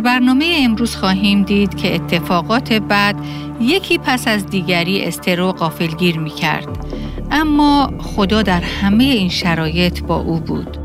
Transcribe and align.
در 0.00 0.04
برنامه 0.04 0.60
امروز 0.64 0.96
خواهیم 0.96 1.42
دید 1.42 1.74
که 1.74 1.94
اتفاقات 1.94 2.72
بعد 2.72 3.16
یکی 3.60 3.98
پس 3.98 4.28
از 4.28 4.46
دیگری 4.46 5.04
استرو 5.04 5.52
قافلگیر 5.52 6.18
می 6.18 6.30
کرد. 6.30 6.86
اما 7.30 7.90
خدا 7.98 8.42
در 8.42 8.60
همه 8.60 9.04
این 9.04 9.28
شرایط 9.28 10.02
با 10.02 10.16
او 10.16 10.40
بود. 10.40 10.78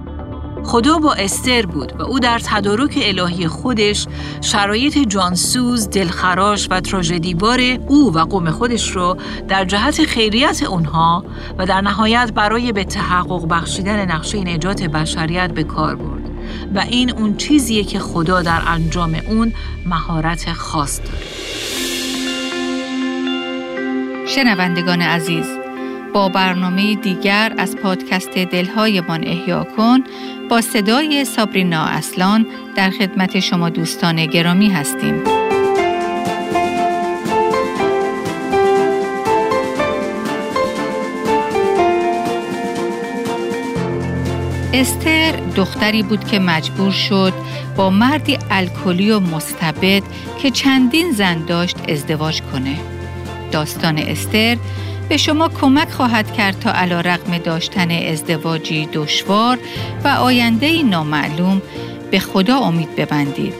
خدا 0.63 0.97
با 0.97 1.13
استر 1.13 1.65
بود 1.65 1.93
و 1.99 2.04
او 2.04 2.20
در 2.20 2.39
تدارک 2.39 2.99
الهی 3.01 3.47
خودش 3.47 4.07
شرایط 4.41 4.98
جانسوز، 4.98 5.89
دلخراش 5.89 6.68
و 6.71 6.79
تراژدیبار 6.79 7.59
او 7.88 8.13
و 8.13 8.20
قوم 8.20 8.52
خودش 8.52 8.91
رو 8.91 9.18
در 9.47 9.66
جهت 9.66 10.04
خیریت 10.04 10.63
اونها 10.63 11.25
و 11.57 11.66
در 11.66 11.82
نهایت 11.82 12.32
برای 12.36 12.71
به 12.71 12.84
تحقق 12.84 13.47
بخشیدن 13.47 14.11
نقشه 14.11 14.43
نجات 14.43 14.84
بشریت 14.84 15.52
به 15.54 15.63
کار 15.63 15.95
برد. 15.95 16.25
و 16.76 16.80
این 16.80 17.12
اون 17.12 17.38
چیزیه 17.38 17.84
که 17.84 18.00
خدا 18.00 18.42
در 18.42 18.62
انجام 18.68 19.22
اون 19.28 19.54
مهارت 19.86 20.54
خاص 20.54 21.00
داره. 21.00 21.26
شنوندگان 24.27 25.02
عزیز 25.02 25.46
با 26.13 26.30
برنامه 26.30 26.96
دیگر 26.96 27.54
از 27.58 27.76
پادکست 27.76 28.30
دلهایمان 28.30 29.23
احیا 29.27 29.68
کن 29.77 30.04
با 30.49 30.62
صدای 30.62 31.26
سابرینا 31.26 31.86
اصلان 31.86 32.46
در 32.76 32.90
خدمت 32.90 33.40
شما 33.40 33.70
دوستان 33.70 34.26
گرامی 34.26 34.70
هستیم. 34.70 35.34
استر 44.75 45.31
دختری 45.55 46.03
بود 46.03 46.27
که 46.27 46.39
مجبور 46.39 46.91
شد 46.91 47.34
با 47.75 47.89
مردی 47.89 48.38
الکلی 48.52 49.11
و 49.11 49.20
مستبد 49.20 50.03
که 50.41 50.51
چندین 50.51 51.11
زن 51.11 51.45
داشت 51.45 51.77
ازدواج 51.89 52.41
کنه. 52.41 52.76
داستان 53.51 53.98
استر 53.98 54.57
به 55.09 55.17
شما 55.17 55.49
کمک 55.49 55.90
خواهد 55.90 56.34
کرد 56.34 56.59
تا 56.59 56.71
علا 56.71 57.01
رقم 57.01 57.37
داشتن 57.37 57.91
ازدواجی 57.91 58.90
دشوار 58.93 59.57
و 60.04 60.07
آینده 60.07 60.84
نامعلوم 60.84 61.62
به 62.12 62.20
خدا 62.20 62.57
امید 62.60 62.95
ببندید. 62.95 63.54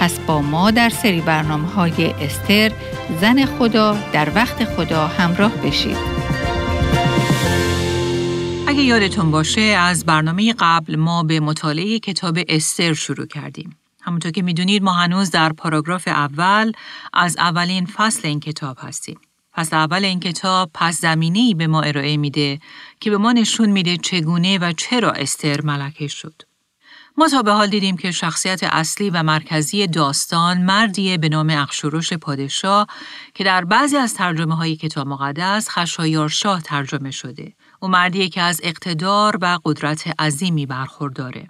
پس 0.00 0.18
با 0.18 0.42
ما 0.42 0.70
در 0.70 0.88
سری 0.88 1.20
برنامه 1.20 1.68
های 1.68 2.06
استر 2.06 2.72
زن 3.20 3.44
خدا 3.44 3.96
در 4.12 4.28
وقت 4.34 4.64
خدا 4.64 5.06
همراه 5.06 5.52
بشید. 5.52 6.23
اگه 8.74 8.82
یادتون 8.82 9.30
باشه 9.30 9.60
از 9.60 10.04
برنامه 10.04 10.54
قبل 10.58 10.96
ما 10.96 11.22
به 11.22 11.40
مطالعه 11.40 11.98
کتاب 11.98 12.38
استر 12.48 12.94
شروع 12.94 13.26
کردیم. 13.26 13.76
همونطور 14.00 14.32
که 14.32 14.42
می‌دونید 14.42 14.82
ما 14.82 14.92
هنوز 14.92 15.30
در 15.30 15.52
پاراگراف 15.52 16.08
اول 16.08 16.72
از 17.12 17.36
اولین 17.38 17.86
فصل 17.86 18.28
این 18.28 18.40
کتاب 18.40 18.76
هستیم. 18.80 19.20
فصل 19.56 19.76
اول 19.76 20.04
این 20.04 20.20
کتاب 20.20 20.70
پس 20.74 21.00
زمینی 21.00 21.54
به 21.54 21.66
ما 21.66 21.82
ارائه 21.82 22.16
میده 22.16 22.60
که 23.00 23.10
به 23.10 23.18
ما 23.18 23.32
نشون 23.32 23.70
میده 23.70 23.96
چگونه 23.96 24.58
و 24.58 24.72
چرا 24.72 25.12
استر 25.12 25.60
ملکه 25.60 26.08
شد. 26.08 26.42
ما 27.16 27.28
تا 27.28 27.42
به 27.42 27.52
حال 27.52 27.68
دیدیم 27.68 27.96
که 27.96 28.10
شخصیت 28.10 28.60
اصلی 28.62 29.10
و 29.10 29.22
مرکزی 29.22 29.86
داستان 29.86 30.62
مردیه 30.62 31.18
به 31.18 31.28
نام 31.28 31.50
اخشورش 31.50 32.12
پادشاه 32.12 32.86
که 33.34 33.44
در 33.44 33.64
بعضی 33.64 33.96
از 33.96 34.14
ترجمه 34.14 34.56
های 34.56 34.76
کتاب 34.76 35.08
مقدس 35.08 35.68
خشایارشاه 35.68 36.62
ترجمه 36.62 37.10
شده 37.10 37.52
او 37.84 37.90
مردیه 37.90 38.28
که 38.28 38.42
از 38.42 38.60
اقتدار 38.62 39.38
و 39.40 39.58
قدرت 39.64 40.20
عظیمی 40.20 40.66
برخورداره. 40.66 41.48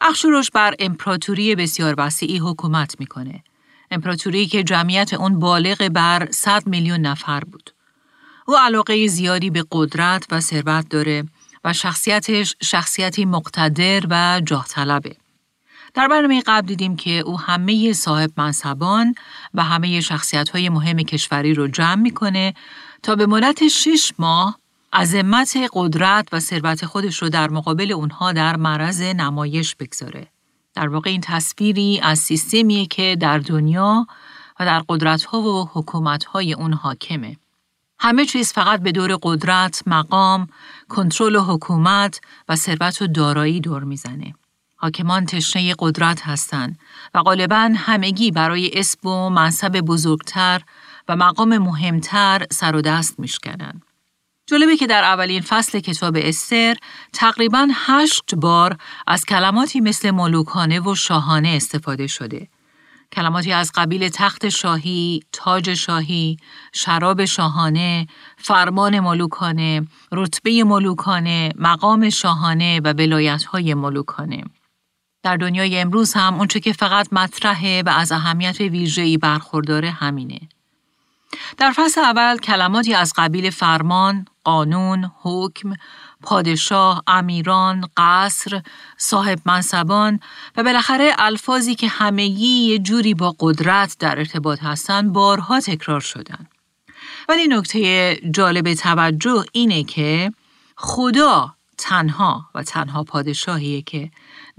اخشوروش 0.00 0.50
بر 0.50 0.74
امپراتوری 0.78 1.54
بسیار 1.54 1.94
وسیعی 1.98 2.38
حکومت 2.38 3.00
می‌کنه. 3.00 3.44
امپراتوری 3.90 4.46
که 4.46 4.62
جمعیت 4.62 5.14
اون 5.14 5.38
بالغ 5.38 5.88
بر 5.88 6.28
100 6.30 6.66
میلیون 6.66 7.00
نفر 7.00 7.40
بود. 7.40 7.70
او 8.46 8.56
علاقه 8.56 9.06
زیادی 9.06 9.50
به 9.50 9.64
قدرت 9.72 10.26
و 10.30 10.40
ثروت 10.40 10.88
داره 10.88 11.24
و 11.64 11.72
شخصیتش 11.72 12.54
شخصیتی 12.62 13.24
مقتدر 13.24 14.06
و 14.10 14.40
جاه 14.44 14.66
طلبه. 14.68 15.16
در 15.94 16.08
برنامه 16.08 16.42
قبل 16.46 16.66
دیدیم 16.66 16.96
که 16.96 17.10
او 17.10 17.40
همه 17.40 17.92
صاحب 17.92 18.30
منصبان 18.36 19.14
و 19.54 19.64
همه 19.64 20.00
شخصیت 20.00 20.48
های 20.48 20.68
مهم 20.68 20.96
کشوری 20.96 21.54
رو 21.54 21.68
جمع 21.68 22.02
می‌کنه 22.02 22.54
تا 23.02 23.14
به 23.14 23.26
مدت 23.26 23.68
6 23.68 24.12
ماه 24.18 24.58
عظمت 24.92 25.56
قدرت 25.72 26.28
و 26.32 26.40
ثروت 26.40 26.86
خودش 26.86 27.22
رو 27.22 27.28
در 27.28 27.50
مقابل 27.50 27.92
اونها 27.92 28.32
در 28.32 28.56
معرض 28.56 29.00
نمایش 29.00 29.74
بگذاره. 29.74 30.26
در 30.74 30.88
واقع 30.88 31.10
این 31.10 31.20
تصویری 31.20 32.00
از 32.02 32.18
سیستمیه 32.18 32.86
که 32.86 33.16
در 33.20 33.38
دنیا 33.38 34.06
و 34.60 34.64
در 34.64 34.82
قدرتها 34.88 35.40
و 35.40 35.70
حکومتهای 35.72 36.52
اون 36.52 36.72
حاکمه. 36.72 37.36
همه 37.98 38.26
چیز 38.26 38.52
فقط 38.52 38.80
به 38.80 38.92
دور 38.92 39.18
قدرت، 39.22 39.82
مقام، 39.86 40.48
کنترل 40.88 41.36
و 41.36 41.42
حکومت 41.42 42.20
و 42.48 42.56
ثروت 42.56 43.02
و 43.02 43.06
دارایی 43.06 43.60
دور 43.60 43.84
می‌زنه. 43.84 44.34
حاکمان 44.76 45.26
تشنه 45.26 45.74
قدرت 45.78 46.22
هستند 46.22 46.78
و 47.14 47.22
غالبا 47.22 47.72
همگی 47.76 48.30
برای 48.30 48.70
اسم 48.74 49.08
و 49.08 49.30
منصب 49.30 49.80
بزرگتر 49.80 50.62
و 51.08 51.16
مقام 51.16 51.58
مهمتر 51.58 52.46
سر 52.50 52.76
و 52.76 52.80
دست 52.80 53.20
میشکنن. 53.20 53.82
جالبه 54.48 54.76
که 54.76 54.86
در 54.86 55.04
اولین 55.04 55.40
فصل 55.40 55.80
کتاب 55.80 56.16
استر 56.20 56.76
تقریبا 57.12 57.68
هشت 57.72 58.34
بار 58.34 58.76
از 59.06 59.24
کلماتی 59.24 59.80
مثل 59.80 60.10
ملوکانه 60.10 60.80
و 60.80 60.94
شاهانه 60.94 61.48
استفاده 61.48 62.06
شده. 62.06 62.48
کلماتی 63.12 63.52
از 63.52 63.72
قبیل 63.74 64.08
تخت 64.08 64.48
شاهی، 64.48 65.20
تاج 65.32 65.74
شاهی، 65.74 66.36
شراب 66.72 67.24
شاهانه، 67.24 68.06
فرمان 68.38 69.00
ملوکانه، 69.00 69.86
رتبه 70.12 70.64
ملوکانه، 70.64 71.52
مقام 71.56 72.10
شاهانه 72.10 72.80
و 72.84 72.94
های 73.52 73.74
ملوکانه. 73.74 74.44
در 75.22 75.36
دنیای 75.36 75.78
امروز 75.78 76.12
هم 76.12 76.34
اونچه 76.34 76.60
که 76.60 76.72
فقط 76.72 77.12
مطرحه 77.12 77.82
و 77.86 77.88
از 77.88 78.12
اهمیت 78.12 78.60
ویژه‌ای 78.60 79.18
برخورداره 79.18 79.90
همینه. 79.90 80.40
در 81.58 81.72
فصل 81.76 82.00
اول 82.00 82.38
کلماتی 82.38 82.94
از 82.94 83.12
قبیل 83.16 83.50
فرمان، 83.50 84.24
قانون، 84.44 85.12
حکم، 85.22 85.72
پادشاه، 86.22 87.02
امیران، 87.06 87.88
قصر، 87.96 88.62
صاحب 88.96 89.38
منصبان 89.44 90.20
و 90.56 90.62
بالاخره 90.62 91.12
الفاظی 91.18 91.74
که 91.74 91.88
همگی 91.88 92.46
یه 92.46 92.78
جوری 92.78 93.14
با 93.14 93.34
قدرت 93.40 93.96
در 93.98 94.18
ارتباط 94.18 94.62
هستند 94.62 95.12
بارها 95.12 95.60
تکرار 95.60 96.00
شدن. 96.00 96.46
ولی 97.28 97.48
نکته 97.48 98.14
جالب 98.30 98.74
توجه 98.74 99.44
اینه 99.52 99.84
که 99.84 100.32
خدا 100.76 101.54
تنها 101.78 102.44
و 102.54 102.62
تنها 102.62 103.04
پادشاهیه 103.04 103.82
که 103.82 104.10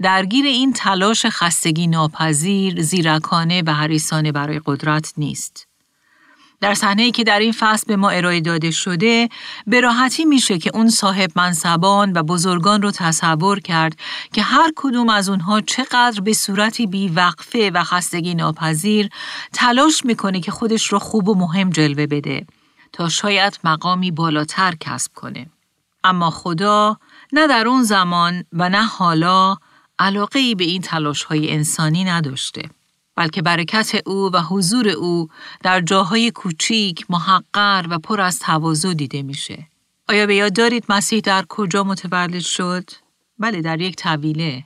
درگیر 0.02 0.46
این 0.46 0.72
تلاش 0.72 1.26
خستگی 1.26 1.86
ناپذیر، 1.86 2.82
زیرکانه 2.82 3.62
و 3.66 3.74
حریسانه 3.74 4.32
برای 4.32 4.60
قدرت 4.66 5.12
نیست. 5.16 5.67
در 6.60 6.74
صحنه 6.74 7.10
که 7.10 7.24
در 7.24 7.38
این 7.38 7.52
فصل 7.52 7.84
به 7.86 7.96
ما 7.96 8.10
ارائه 8.10 8.40
داده 8.40 8.70
شده 8.70 9.28
به 9.66 9.80
راحتی 9.80 10.24
میشه 10.24 10.58
که 10.58 10.70
اون 10.74 10.90
صاحب 10.90 11.30
منصبان 11.36 12.12
و 12.12 12.22
بزرگان 12.22 12.82
رو 12.82 12.90
تصور 12.90 13.60
کرد 13.60 13.96
که 14.32 14.42
هر 14.42 14.72
کدوم 14.76 15.08
از 15.08 15.28
اونها 15.28 15.60
چقدر 15.60 16.20
به 16.20 16.32
صورتی 16.32 16.86
بی 16.86 17.08
وقفه 17.08 17.70
و 17.74 17.84
خستگی 17.84 18.34
ناپذیر 18.34 19.08
تلاش 19.52 20.04
می‌کنه 20.04 20.40
که 20.40 20.50
خودش 20.50 20.86
رو 20.86 20.98
خوب 20.98 21.28
و 21.28 21.34
مهم 21.34 21.70
جلوه 21.70 22.06
بده 22.06 22.46
تا 22.92 23.08
شاید 23.08 23.58
مقامی 23.64 24.10
بالاتر 24.10 24.74
کسب 24.80 25.12
کنه. 25.14 25.46
اما 26.04 26.30
خدا 26.30 26.96
نه 27.32 27.46
در 27.46 27.68
اون 27.68 27.82
زمان 27.82 28.44
و 28.52 28.68
نه 28.68 28.84
حالا 28.86 29.56
علاقه 29.98 30.38
ای 30.38 30.54
به 30.54 30.64
این 30.64 30.82
تلاش 30.82 31.22
های 31.22 31.52
انسانی 31.52 32.04
نداشته. 32.04 32.62
بلکه 33.18 33.42
برکت 33.42 34.02
او 34.06 34.30
و 34.32 34.40
حضور 34.40 34.88
او 34.88 35.28
در 35.62 35.80
جاهای 35.80 36.30
کوچیک، 36.30 37.06
محقر 37.10 37.86
و 37.90 37.98
پر 37.98 38.20
از 38.20 38.38
تواضع 38.38 38.94
دیده 38.94 39.22
میشه. 39.22 39.66
آیا 40.08 40.26
به 40.26 40.34
یاد 40.34 40.52
دارید 40.52 40.84
مسیح 40.88 41.20
در 41.20 41.44
کجا 41.48 41.84
متولد 41.84 42.38
شد؟ 42.38 42.90
بله 43.38 43.60
در 43.60 43.80
یک 43.80 43.96
طویله. 43.96 44.64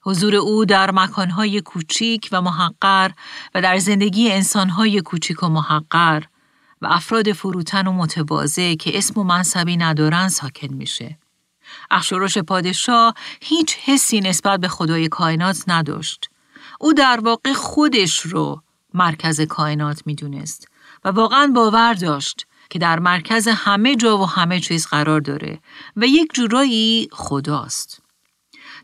حضور 0.00 0.34
او 0.36 0.64
در 0.64 0.90
مکانهای 0.90 1.60
کوچیک 1.60 2.28
و 2.32 2.42
محقر 2.42 3.10
و 3.54 3.62
در 3.62 3.78
زندگی 3.78 4.32
انسانهای 4.32 5.00
کوچیک 5.00 5.42
و 5.42 5.48
محقر 5.48 6.22
و 6.82 6.86
افراد 6.90 7.32
فروتن 7.32 7.86
و 7.86 7.92
متواضع 7.92 8.74
که 8.74 8.98
اسم 8.98 9.20
و 9.20 9.24
منصبی 9.24 9.76
ندارن 9.76 10.28
ساکن 10.28 10.74
میشه. 10.74 11.18
اخشورش 11.90 12.38
پادشاه 12.38 13.14
هیچ 13.40 13.76
حسی 13.84 14.20
نسبت 14.20 14.60
به 14.60 14.68
خدای 14.68 15.08
کائنات 15.08 15.64
نداشت. 15.66 16.30
او 16.80 16.92
در 16.92 17.20
واقع 17.20 17.52
خودش 17.52 18.20
رو 18.20 18.62
مرکز 18.94 19.40
کائنات 19.40 20.02
می‌دونست 20.06 20.68
و 21.04 21.08
واقعا 21.08 21.52
باور 21.54 21.94
داشت 21.94 22.46
که 22.70 22.78
در 22.78 22.98
مرکز 22.98 23.48
همه 23.48 23.96
جا 23.96 24.18
و 24.18 24.26
همه 24.28 24.60
چیز 24.60 24.86
قرار 24.86 25.20
داره 25.20 25.58
و 25.96 26.06
یک 26.06 26.32
جورایی 26.34 27.08
خداست. 27.12 28.02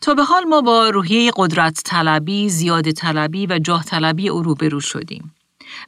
تا 0.01 0.15
به 0.15 0.25
حال 0.25 0.45
ما 0.45 0.61
با 0.61 0.89
روحیه 0.89 1.33
قدرت 1.37 1.83
طلبی، 1.85 2.49
زیاد 2.49 2.91
طلبی 2.91 3.47
و 3.47 3.59
جاه 3.59 3.85
طلبی 3.85 4.29
او 4.29 4.43
روبرو 4.43 4.81
شدیم. 4.81 5.35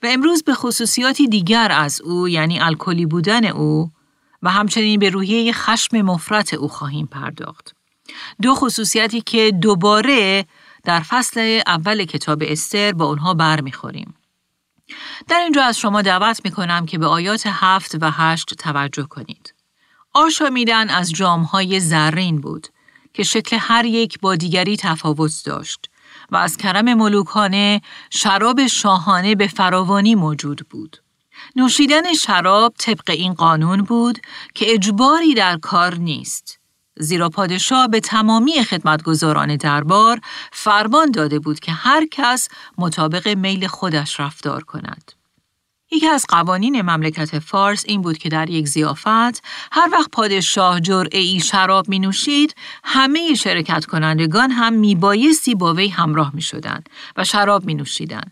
و 0.02 0.06
امروز 0.10 0.42
به 0.42 0.54
خصوصیاتی 0.54 1.28
دیگر 1.28 1.72
از 1.72 2.00
او 2.00 2.28
یعنی 2.28 2.60
الکلی 2.60 3.06
بودن 3.06 3.44
او 3.44 3.90
و 4.42 4.50
همچنین 4.50 5.00
به 5.00 5.10
روحیه 5.10 5.52
خشم 5.52 6.02
مفرت 6.02 6.54
او 6.54 6.68
خواهیم 6.68 7.06
پرداخت. 7.06 7.74
دو 8.42 8.54
خصوصیتی 8.54 9.20
که 9.20 9.50
دوباره 9.62 10.46
در 10.84 11.00
فصل 11.00 11.60
اول 11.66 12.04
کتاب 12.04 12.42
استر 12.46 12.92
با 12.92 13.04
اونها 13.04 13.34
برمیخوریم. 13.34 14.14
در 15.28 15.40
اینجا 15.40 15.64
از 15.64 15.78
شما 15.78 16.02
دعوت 16.02 16.40
می 16.44 16.50
کنم 16.50 16.86
که 16.86 16.98
به 16.98 17.06
آیات 17.06 17.42
هفت 17.46 17.94
و 18.00 18.10
هشت 18.10 18.54
توجه 18.54 19.02
کنید. 19.02 19.54
آشامیدن 20.14 20.90
از 20.90 21.12
جامهای 21.12 21.80
زرین 21.80 22.40
بود 22.40 22.66
که 23.14 23.22
شکل 23.22 23.56
هر 23.60 23.84
یک 23.84 24.20
با 24.20 24.36
دیگری 24.36 24.76
تفاوت 24.76 25.42
داشت 25.44 25.90
و 26.30 26.36
از 26.36 26.56
کرم 26.56 26.94
ملوکانه 26.94 27.80
شراب 28.10 28.66
شاهانه 28.66 29.34
به 29.34 29.46
فراوانی 29.46 30.14
موجود 30.14 30.66
بود. 30.70 30.96
نوشیدن 31.56 32.14
شراب 32.14 32.74
طبق 32.78 33.10
این 33.10 33.34
قانون 33.34 33.82
بود 33.82 34.18
که 34.54 34.74
اجباری 34.74 35.34
در 35.34 35.56
کار 35.56 35.94
نیست. 35.94 36.58
زیرا 36.98 37.28
پادشاه 37.28 37.88
به 37.88 38.00
تمامی 38.00 38.64
خدمتگزاران 38.64 39.56
دربار 39.56 40.20
فرمان 40.52 41.10
داده 41.10 41.38
بود 41.38 41.60
که 41.60 41.72
هر 41.72 42.06
کس 42.10 42.48
مطابق 42.78 43.28
میل 43.28 43.66
خودش 43.66 44.20
رفتار 44.20 44.64
کند. 44.64 45.12
یکی 45.92 46.08
از 46.08 46.26
قوانین 46.28 46.82
مملکت 46.82 47.38
فارس 47.38 47.84
این 47.86 48.02
بود 48.02 48.18
که 48.18 48.28
در 48.28 48.50
یک 48.50 48.68
زیافت 48.68 49.06
هر 49.72 49.88
وقت 49.92 50.10
پادشاه 50.10 50.80
جرعه 50.80 51.20
ای 51.20 51.40
شراب 51.40 51.88
می 51.88 51.98
نوشید 51.98 52.54
همه 52.84 53.34
شرکت 53.34 53.84
کنندگان 53.86 54.50
هم 54.50 54.72
می 54.72 54.94
بایستی 54.94 55.54
با 55.54 55.74
وی 55.74 55.88
همراه 55.88 56.30
می 56.34 56.42
شدن 56.42 56.84
و 57.16 57.24
شراب 57.24 57.64
می 57.64 57.74
نوشیدن. 57.74 58.30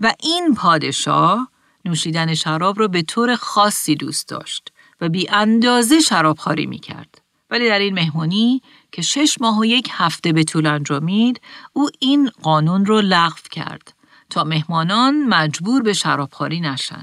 و 0.00 0.12
این 0.22 0.54
پادشاه 0.54 1.48
نوشیدن 1.84 2.34
شراب 2.34 2.80
را 2.80 2.88
به 2.88 3.02
طور 3.02 3.36
خاصی 3.36 3.94
دوست 3.94 4.28
داشت 4.28 4.72
و 5.00 5.08
بی 5.08 5.28
اندازه 5.28 6.00
شرابخواری 6.00 6.66
می 6.66 6.78
کرد. 6.78 7.23
ولی 7.54 7.68
در 7.68 7.78
این 7.78 7.94
مهمانی 7.94 8.62
که 8.92 9.02
شش 9.02 9.36
ماه 9.40 9.58
و 9.58 9.64
یک 9.64 9.88
هفته 9.92 10.32
به 10.32 10.44
طول 10.44 10.66
انجامید 10.66 11.40
او 11.72 11.88
این 11.98 12.30
قانون 12.42 12.86
رو 12.86 13.00
لغو 13.00 13.40
کرد 13.50 13.94
تا 14.30 14.44
مهمانان 14.44 15.26
مجبور 15.26 15.82
به 15.82 15.92
شرابخوری 15.92 16.60
نشن. 16.60 17.02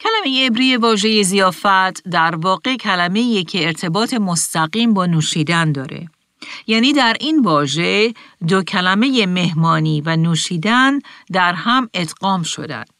کلمه 0.00 0.46
عبری 0.46 0.76
واژه 0.76 1.22
زیافت 1.22 2.08
در 2.08 2.36
واقع 2.36 2.76
کلمه 2.76 3.44
که 3.44 3.66
ارتباط 3.66 4.14
مستقیم 4.14 4.94
با 4.94 5.06
نوشیدن 5.06 5.72
داره. 5.72 6.08
یعنی 6.66 6.92
در 6.92 7.16
این 7.20 7.42
واژه 7.42 8.14
دو 8.48 8.62
کلمه 8.62 9.26
مهمانی 9.26 10.00
و 10.00 10.16
نوشیدن 10.16 10.98
در 11.32 11.52
هم 11.52 11.90
ادغام 11.94 12.42
شدند. 12.42 12.90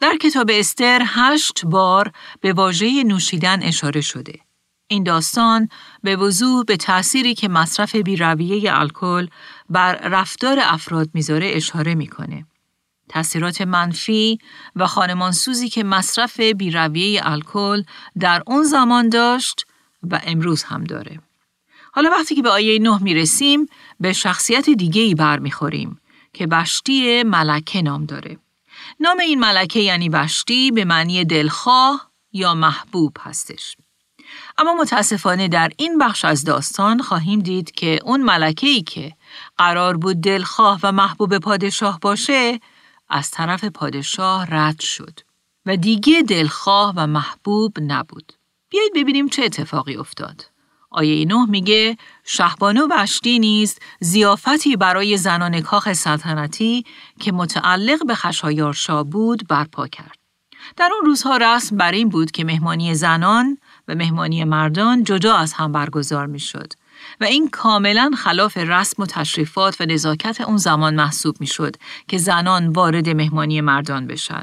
در 0.00 0.16
کتاب 0.16 0.50
استر 0.52 1.02
هشت 1.06 1.64
بار 1.64 2.12
به 2.40 2.52
واژه 2.52 3.04
نوشیدن 3.04 3.62
اشاره 3.62 4.00
شده. 4.00 4.40
این 4.92 5.02
داستان 5.02 5.68
به 6.02 6.16
وضوح 6.16 6.64
به 6.64 6.76
تأثیری 6.76 7.34
که 7.34 7.48
مصرف 7.48 7.96
بیرویه 7.96 8.78
الکل 8.78 9.26
بر 9.70 9.94
رفتار 9.94 10.58
افراد 10.62 11.10
می‌ذاره 11.14 11.50
اشاره 11.54 11.94
می‌کنه. 11.94 12.46
تأثیرات 13.08 13.60
منفی 13.60 14.38
و 14.76 14.86
خانمانسوزی 14.86 15.68
که 15.68 15.84
مصرف 15.84 16.40
بیرویه 16.40 17.20
الکل 17.24 17.82
در 18.20 18.42
اون 18.46 18.62
زمان 18.62 19.08
داشت 19.08 19.66
و 20.02 20.20
امروز 20.24 20.62
هم 20.62 20.84
داره. 20.84 21.20
حالا 21.92 22.10
وقتی 22.10 22.34
که 22.34 22.42
به 22.42 22.50
آیه 22.50 22.78
نه 22.78 23.02
می‌رسیم 23.02 23.66
به 24.00 24.12
شخصیت 24.12 24.70
دیگه 24.70 25.02
ای 25.02 25.14
برمیخوریم 25.14 26.00
که 26.32 26.46
وشتی 26.50 27.22
ملکه 27.22 27.82
نام 27.82 28.04
داره. 28.04 28.38
نام 29.00 29.18
این 29.18 29.40
ملکه 29.40 29.80
یعنی 29.80 30.08
وشتی 30.08 30.70
به 30.70 30.84
معنی 30.84 31.24
دلخواه 31.24 32.10
یا 32.32 32.54
محبوب 32.54 33.16
هستش. 33.20 33.76
اما 34.60 34.74
متاسفانه 34.74 35.48
در 35.48 35.72
این 35.76 35.98
بخش 35.98 36.24
از 36.24 36.44
داستان 36.44 37.02
خواهیم 37.02 37.40
دید 37.40 37.70
که 37.70 38.00
اون 38.04 38.22
ملکه 38.22 38.66
ای 38.66 38.82
که 38.82 39.12
قرار 39.58 39.96
بود 39.96 40.20
دلخواه 40.20 40.80
و 40.82 40.92
محبوب 40.92 41.38
پادشاه 41.38 41.98
باشه 42.00 42.60
از 43.08 43.30
طرف 43.30 43.64
پادشاه 43.64 44.46
رد 44.50 44.80
شد 44.80 45.20
و 45.66 45.76
دیگه 45.76 46.22
دلخواه 46.22 46.92
و 46.96 47.06
محبوب 47.06 47.76
نبود. 47.80 48.32
بیایید 48.70 48.92
ببینیم 48.94 49.28
چه 49.28 49.42
اتفاقی 49.44 49.96
افتاد. 49.96 50.50
آیه 50.90 51.26
نه 51.26 51.46
میگه 51.46 51.96
شهبانو 52.24 52.88
وشتی 52.90 53.38
نیز 53.38 53.78
زیافتی 54.00 54.76
برای 54.76 55.16
زنان 55.16 55.60
کاخ 55.60 55.92
سلطنتی 55.92 56.84
که 57.20 57.32
متعلق 57.32 58.06
به 58.06 58.14
خشایارشا 58.14 59.04
بود 59.04 59.48
برپا 59.48 59.88
کرد. 59.88 60.18
در 60.76 60.90
اون 60.94 61.06
روزها 61.06 61.36
رسم 61.36 61.76
بر 61.76 61.92
این 61.92 62.08
بود 62.08 62.30
که 62.30 62.44
مهمانی 62.44 62.94
زنان 62.94 63.58
و 63.90 63.94
مهمانی 63.94 64.44
مردان 64.44 65.04
جدا 65.04 65.36
از 65.36 65.52
هم 65.52 65.72
برگزار 65.72 66.26
می 66.26 66.40
شد 66.40 66.72
و 67.20 67.24
این 67.24 67.50
کاملا 67.50 68.10
خلاف 68.16 68.56
رسم 68.56 69.02
و 69.02 69.06
تشریفات 69.06 69.80
و 69.80 69.86
نزاکت 69.86 70.40
اون 70.40 70.56
زمان 70.56 70.94
محسوب 70.94 71.36
می 71.40 71.46
شد 71.46 71.76
که 72.08 72.18
زنان 72.18 72.68
وارد 72.68 73.08
مهمانی 73.08 73.60
مردان 73.60 74.06
بشن. 74.06 74.42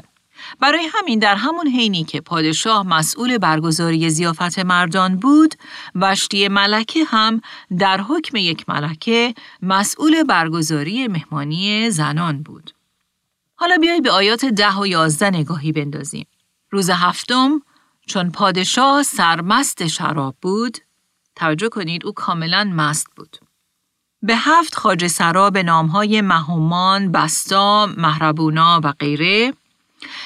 برای 0.60 0.88
همین 0.94 1.18
در 1.18 1.36
همون 1.36 1.68
حینی 1.68 2.04
که 2.04 2.20
پادشاه 2.20 2.86
مسئول 2.86 3.38
برگزاری 3.38 4.10
زیافت 4.10 4.58
مردان 4.58 5.16
بود، 5.16 5.54
وشتی 5.94 6.48
ملکه 6.48 7.04
هم 7.04 7.40
در 7.78 8.00
حکم 8.00 8.36
یک 8.36 8.68
ملکه 8.68 9.34
مسئول 9.62 10.22
برگزاری 10.22 11.08
مهمانی 11.08 11.90
زنان 11.90 12.42
بود. 12.42 12.70
حالا 13.56 13.76
بیایید 13.76 14.02
به 14.02 14.10
آیات 14.10 14.44
ده 14.44 14.76
و 14.76 14.86
یازده 14.86 15.30
نگاهی 15.30 15.72
بندازیم. 15.72 16.26
روز 16.70 16.90
هفتم 16.90 17.62
چون 18.08 18.30
پادشاه 18.30 19.02
سرمست 19.02 19.86
شراب 19.86 20.36
بود، 20.42 20.78
توجه 21.36 21.68
کنید 21.68 22.06
او 22.06 22.12
کاملا 22.12 22.72
مست 22.74 23.06
بود. 23.16 23.36
به 24.22 24.36
هفت 24.36 24.74
خاج 24.74 25.06
سرا 25.06 25.50
به 25.50 25.62
نامهای 25.62 26.20
مهمان، 26.20 27.12
بستا، 27.12 27.86
مهربونا 27.96 28.80
و 28.84 28.92
غیره 28.92 29.52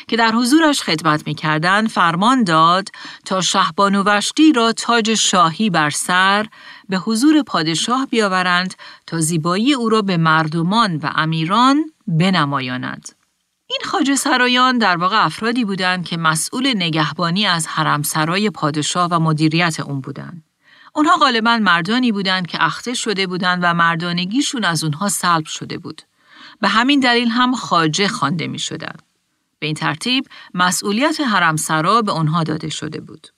که 0.08 0.16
در 0.16 0.32
حضورش 0.32 0.82
خدمت 0.82 1.26
می 1.26 1.34
کردن 1.34 1.86
فرمان 1.86 2.44
داد 2.44 2.88
تا 3.24 3.40
شهبانو 3.40 4.02
وشتی 4.06 4.52
را 4.52 4.72
تاج 4.72 5.14
شاهی 5.14 5.70
بر 5.70 5.90
سر 5.90 6.46
به 6.88 6.96
حضور 6.96 7.42
پادشاه 7.42 8.06
بیاورند 8.06 8.74
تا 9.06 9.20
زیبایی 9.20 9.74
او 9.74 9.88
را 9.88 10.02
به 10.02 10.16
مردمان 10.16 10.96
و 10.96 11.10
امیران 11.14 11.84
بنمایانند. 12.06 13.21
این 13.72 13.80
خاج 13.90 14.14
سرایان 14.14 14.78
در 14.78 14.96
واقع 14.96 15.24
افرادی 15.24 15.64
بودند 15.64 16.04
که 16.04 16.16
مسئول 16.16 16.72
نگهبانی 16.76 17.46
از 17.46 17.66
حرمسرای 17.66 18.50
پادشاه 18.50 19.08
و 19.10 19.18
مدیریت 19.18 19.80
اون 19.80 20.00
بودند. 20.00 20.44
اونها 20.94 21.16
غالبا 21.16 21.56
مردانی 21.56 22.12
بودند 22.12 22.46
که 22.46 22.64
اخته 22.64 22.94
شده 22.94 23.26
بودند 23.26 23.60
و 23.62 23.74
مردانگیشون 23.74 24.64
از 24.64 24.84
اونها 24.84 25.08
سلب 25.08 25.46
شده 25.46 25.78
بود. 25.78 26.02
به 26.60 26.68
همین 26.68 27.00
دلیل 27.00 27.28
هم 27.28 27.54
خاجه 27.54 28.08
خوانده 28.08 28.46
می 28.46 28.58
شدن. 28.58 28.96
به 29.58 29.66
این 29.66 29.74
ترتیب 29.74 30.26
مسئولیت 30.54 31.20
حرمسرا 31.20 32.02
به 32.02 32.12
آنها 32.12 32.42
داده 32.42 32.68
شده 32.68 33.00
بود. 33.00 33.28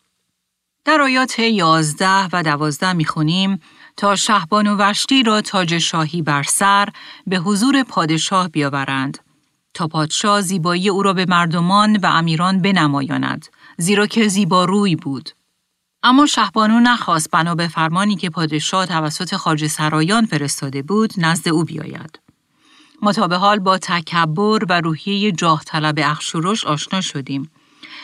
در 0.84 1.00
آیات 1.00 1.38
11 1.38 2.28
و 2.32 2.42
12 2.42 2.92
می 2.92 3.04
خونیم 3.04 3.60
تا 3.96 4.16
شهبان 4.16 4.66
و 4.66 4.76
وشتی 4.76 5.22
را 5.22 5.40
تاج 5.40 5.78
شاهی 5.78 6.22
بر 6.22 6.42
سر 6.42 6.88
به 7.26 7.36
حضور 7.36 7.82
پادشاه 7.82 8.48
بیاورند 8.48 9.18
تا 9.74 9.88
پادشاه 9.88 10.40
زیبایی 10.40 10.88
او 10.88 11.02
را 11.02 11.12
به 11.12 11.26
مردمان 11.28 11.96
و 11.96 12.06
امیران 12.06 12.62
بنمایاند 12.62 13.46
زیرا 13.78 14.06
که 14.06 14.28
زیبا 14.28 14.64
روی 14.64 14.96
بود 14.96 15.30
اما 16.02 16.26
شهبانو 16.26 16.80
نخواست 16.80 17.30
بنا 17.30 17.54
به 17.54 17.68
فرمانی 17.68 18.16
که 18.16 18.30
پادشاه 18.30 18.86
توسط 18.86 19.34
خارج 19.34 19.66
سرایان 19.66 20.26
فرستاده 20.26 20.82
بود 20.82 21.12
نزد 21.16 21.48
او 21.48 21.64
بیاید. 21.64 22.20
ما 23.02 23.12
حال 23.12 23.58
با 23.58 23.78
تکبر 23.78 24.64
و 24.68 24.80
روحیه 24.80 25.32
جاه 25.32 25.64
طلب 25.64 25.98
اخشورش 26.02 26.64
آشنا 26.64 27.00
شدیم. 27.00 27.50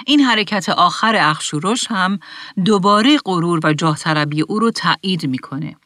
این 0.07 0.21
حرکت 0.21 0.69
آخر 0.69 1.17
اخشورش 1.17 1.87
هم 1.91 2.19
دوباره 2.65 3.19
غرور 3.25 3.61
و 3.63 3.73
جاه 3.73 3.99
طلبی 3.99 4.43
او 4.43 4.59
رو 4.59 4.71
تایید 4.71 5.27
می‌کنه. 5.27 5.77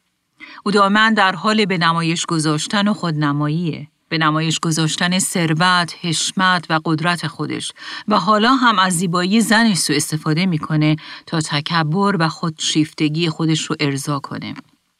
او 0.65 0.71
دائما 0.71 1.09
در 1.09 1.35
حال 1.35 1.65
به 1.65 1.77
نمایش 1.77 2.25
گذاشتن 2.25 2.87
و 2.87 2.93
خودنماییه. 2.93 3.87
به 4.09 4.17
نمایش 4.17 4.59
گذاشتن 4.59 5.19
ثروت، 5.19 5.95
حشمت 6.01 6.65
و 6.69 6.79
قدرت 6.85 7.27
خودش 7.27 7.71
و 8.07 8.19
حالا 8.19 8.53
هم 8.53 8.79
از 8.79 8.97
زیبایی 8.97 9.41
زنش 9.41 9.77
سو 9.77 9.93
استفاده 9.93 10.45
می‌کنه 10.45 10.95
تا 11.25 11.41
تکبر 11.41 12.15
و 12.19 12.29
خودشیفتگی 12.29 13.29
خودش 13.29 13.65
رو 13.65 13.75
ارضا 13.79 14.19
کنه. 14.19 14.53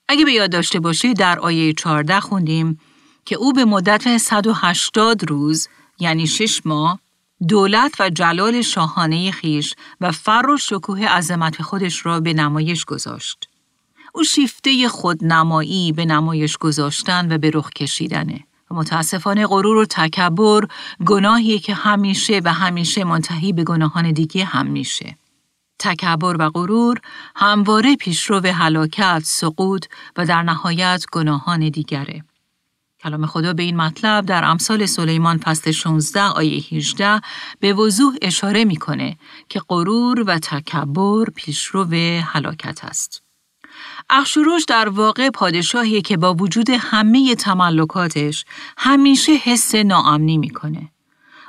اگه 0.08 0.26
به 0.26 0.32
یاد 0.32 0.52
داشته 0.52 0.80
باشه 0.80 1.14
در 1.14 1.40
آیه 1.40 1.74
14 1.74 2.20
خوندیم 2.20 2.80
که 3.26 3.36
او 3.36 3.54
به 3.54 3.66
مدت 3.66 4.18
180 4.18 5.30
روز 5.30 5.68
یعنی 6.00 6.28
6 6.28 6.62
ماه 6.66 7.00
دولت 7.48 7.94
و 8.00 8.10
جلال 8.10 8.62
شاهانه 8.62 9.32
خیش 9.32 9.76
و 10.02 10.12
فر 10.12 10.50
و 10.50 10.58
شکوه 10.58 11.06
عظمت 11.06 11.62
خودش 11.62 12.06
را 12.06 12.20
به 12.20 12.34
نمایش 12.34 12.86
گذاشت. 12.86 13.50
او 14.14 14.24
شیفته 14.24 14.88
خودنمایی 14.90 15.92
به 15.92 16.06
نمایش 16.06 16.58
گذاشتن 16.58 17.32
و 17.32 17.38
به 17.38 17.52
رخ 17.54 17.70
کشیدنه. 17.70 18.44
متاسفانه 18.72 19.48
غرور 19.48 19.78
و 19.78 19.86
تکبر 19.86 20.68
گناهی 21.06 21.60
که 21.60 21.74
همیشه 21.74 22.42
و 22.44 22.54
همیشه 22.54 23.04
منتهی 23.04 23.54
به 23.54 23.64
گناهان 23.64 24.12
دیگه 24.12 24.46
هم 24.46 24.68
میشه. 24.68 25.18
تکبر 25.80 26.36
و 26.40 26.50
غرور 26.50 27.02
همواره 27.36 27.96
پیشرو 27.96 28.48
هلاکت، 28.48 29.22
سقوط 29.24 29.86
و 30.18 30.26
در 30.26 30.44
نهایت 30.44 31.06
گناهان 31.12 31.70
دیگره. 31.70 32.24
کلام 33.00 33.26
خدا 33.26 33.54
به 33.54 33.64
این 33.64 33.76
مطلب 33.76 34.26
در 34.26 34.44
امثال 34.44 34.86
سلیمان 34.86 35.38
فصل 35.38 35.72
16 35.72 36.22
آیه 36.22 36.64
18 36.72 37.22
به 37.60 37.74
وضوح 37.74 38.16
اشاره 38.22 38.66
می‌کنه 38.66 39.18
که 39.50 39.62
غرور 39.70 40.24
و 40.28 40.40
تکبر 40.40 41.26
پیشرو 41.36 41.86
هلاکت 42.24 42.86
است. 42.86 43.25
اخشوروش 44.10 44.66
در 44.66 44.90
واقع 44.90 45.30
پادشاهی 45.30 46.02
که 46.02 46.18
با 46.18 46.34
وجود 46.34 46.70
همه 46.70 47.36
تملکاتش 47.36 48.46
همیشه 48.78 49.32
حس 49.32 49.76
ناامنی 49.76 50.38
می‌کنه. 50.38 50.90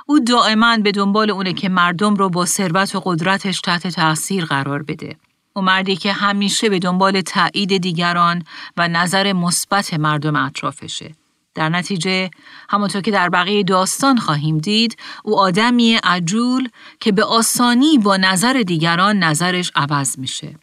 او 0.05 0.19
دائما 0.19 0.77
به 0.77 0.91
دنبال 0.91 1.31
اونه 1.31 1.53
که 1.53 1.69
مردم 1.69 2.15
رو 2.15 2.29
با 2.29 2.45
ثروت 2.45 2.95
و 2.95 3.01
قدرتش 3.05 3.61
تحت 3.61 3.87
تاثیر 3.87 4.45
قرار 4.45 4.83
بده. 4.83 5.15
او 5.53 5.61
مردی 5.61 5.95
که 5.95 6.13
همیشه 6.13 6.69
به 6.69 6.79
دنبال 6.79 7.21
تایید 7.21 7.77
دیگران 7.77 8.43
و 8.77 8.87
نظر 8.87 9.33
مثبت 9.33 9.93
مردم 9.93 10.35
اطرافشه. 10.35 11.11
در 11.55 11.69
نتیجه 11.69 12.29
همانطور 12.69 13.01
که 13.01 13.11
در 13.11 13.29
بقیه 13.29 13.63
داستان 13.63 14.17
خواهیم 14.17 14.57
دید 14.57 14.97
او 15.23 15.39
آدمی 15.39 15.93
عجول 16.03 16.69
که 16.99 17.11
به 17.11 17.23
آسانی 17.23 17.97
با 17.97 18.17
نظر 18.17 18.53
دیگران 18.53 19.19
نظرش 19.19 19.71
عوض 19.75 20.19
میشه. 20.19 20.55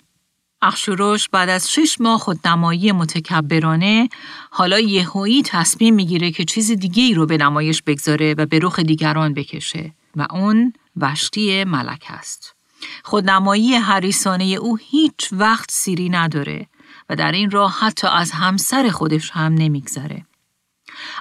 اخشوروش 0.63 1.29
بعد 1.29 1.49
از 1.49 1.73
شش 1.73 2.01
ماه 2.01 2.19
خودنمایی 2.19 2.93
متکبرانه 2.93 4.09
حالا 4.51 4.81
یهویی 4.81 5.43
تصمیم 5.43 5.95
می‌گیره 5.95 6.31
که 6.31 6.45
چیز 6.45 6.71
دیگه 6.71 7.03
ای 7.03 7.15
رو 7.15 7.27
به 7.27 7.37
نمایش 7.37 7.83
بگذاره 7.83 8.35
و 8.39 8.47
به 8.47 8.59
رخ 8.63 8.79
دیگران 8.79 9.35
بکشه 9.35 9.93
و 10.17 10.27
اون 10.31 10.73
وشتی 10.97 11.65
ملک 11.65 12.07
است. 12.09 12.55
خودنمایی 13.03 13.75
حریسانه 13.75 14.45
او 14.45 14.77
هیچ 14.77 15.29
وقت 15.33 15.71
سیری 15.71 16.09
نداره 16.09 16.67
و 17.09 17.17
در 17.17 17.33
این 17.33 17.51
راه 17.51 17.79
حتی 17.81 18.07
از 18.07 18.31
همسر 18.31 18.89
خودش 18.89 19.31
هم 19.31 19.55
نمیگذره. 19.55 20.27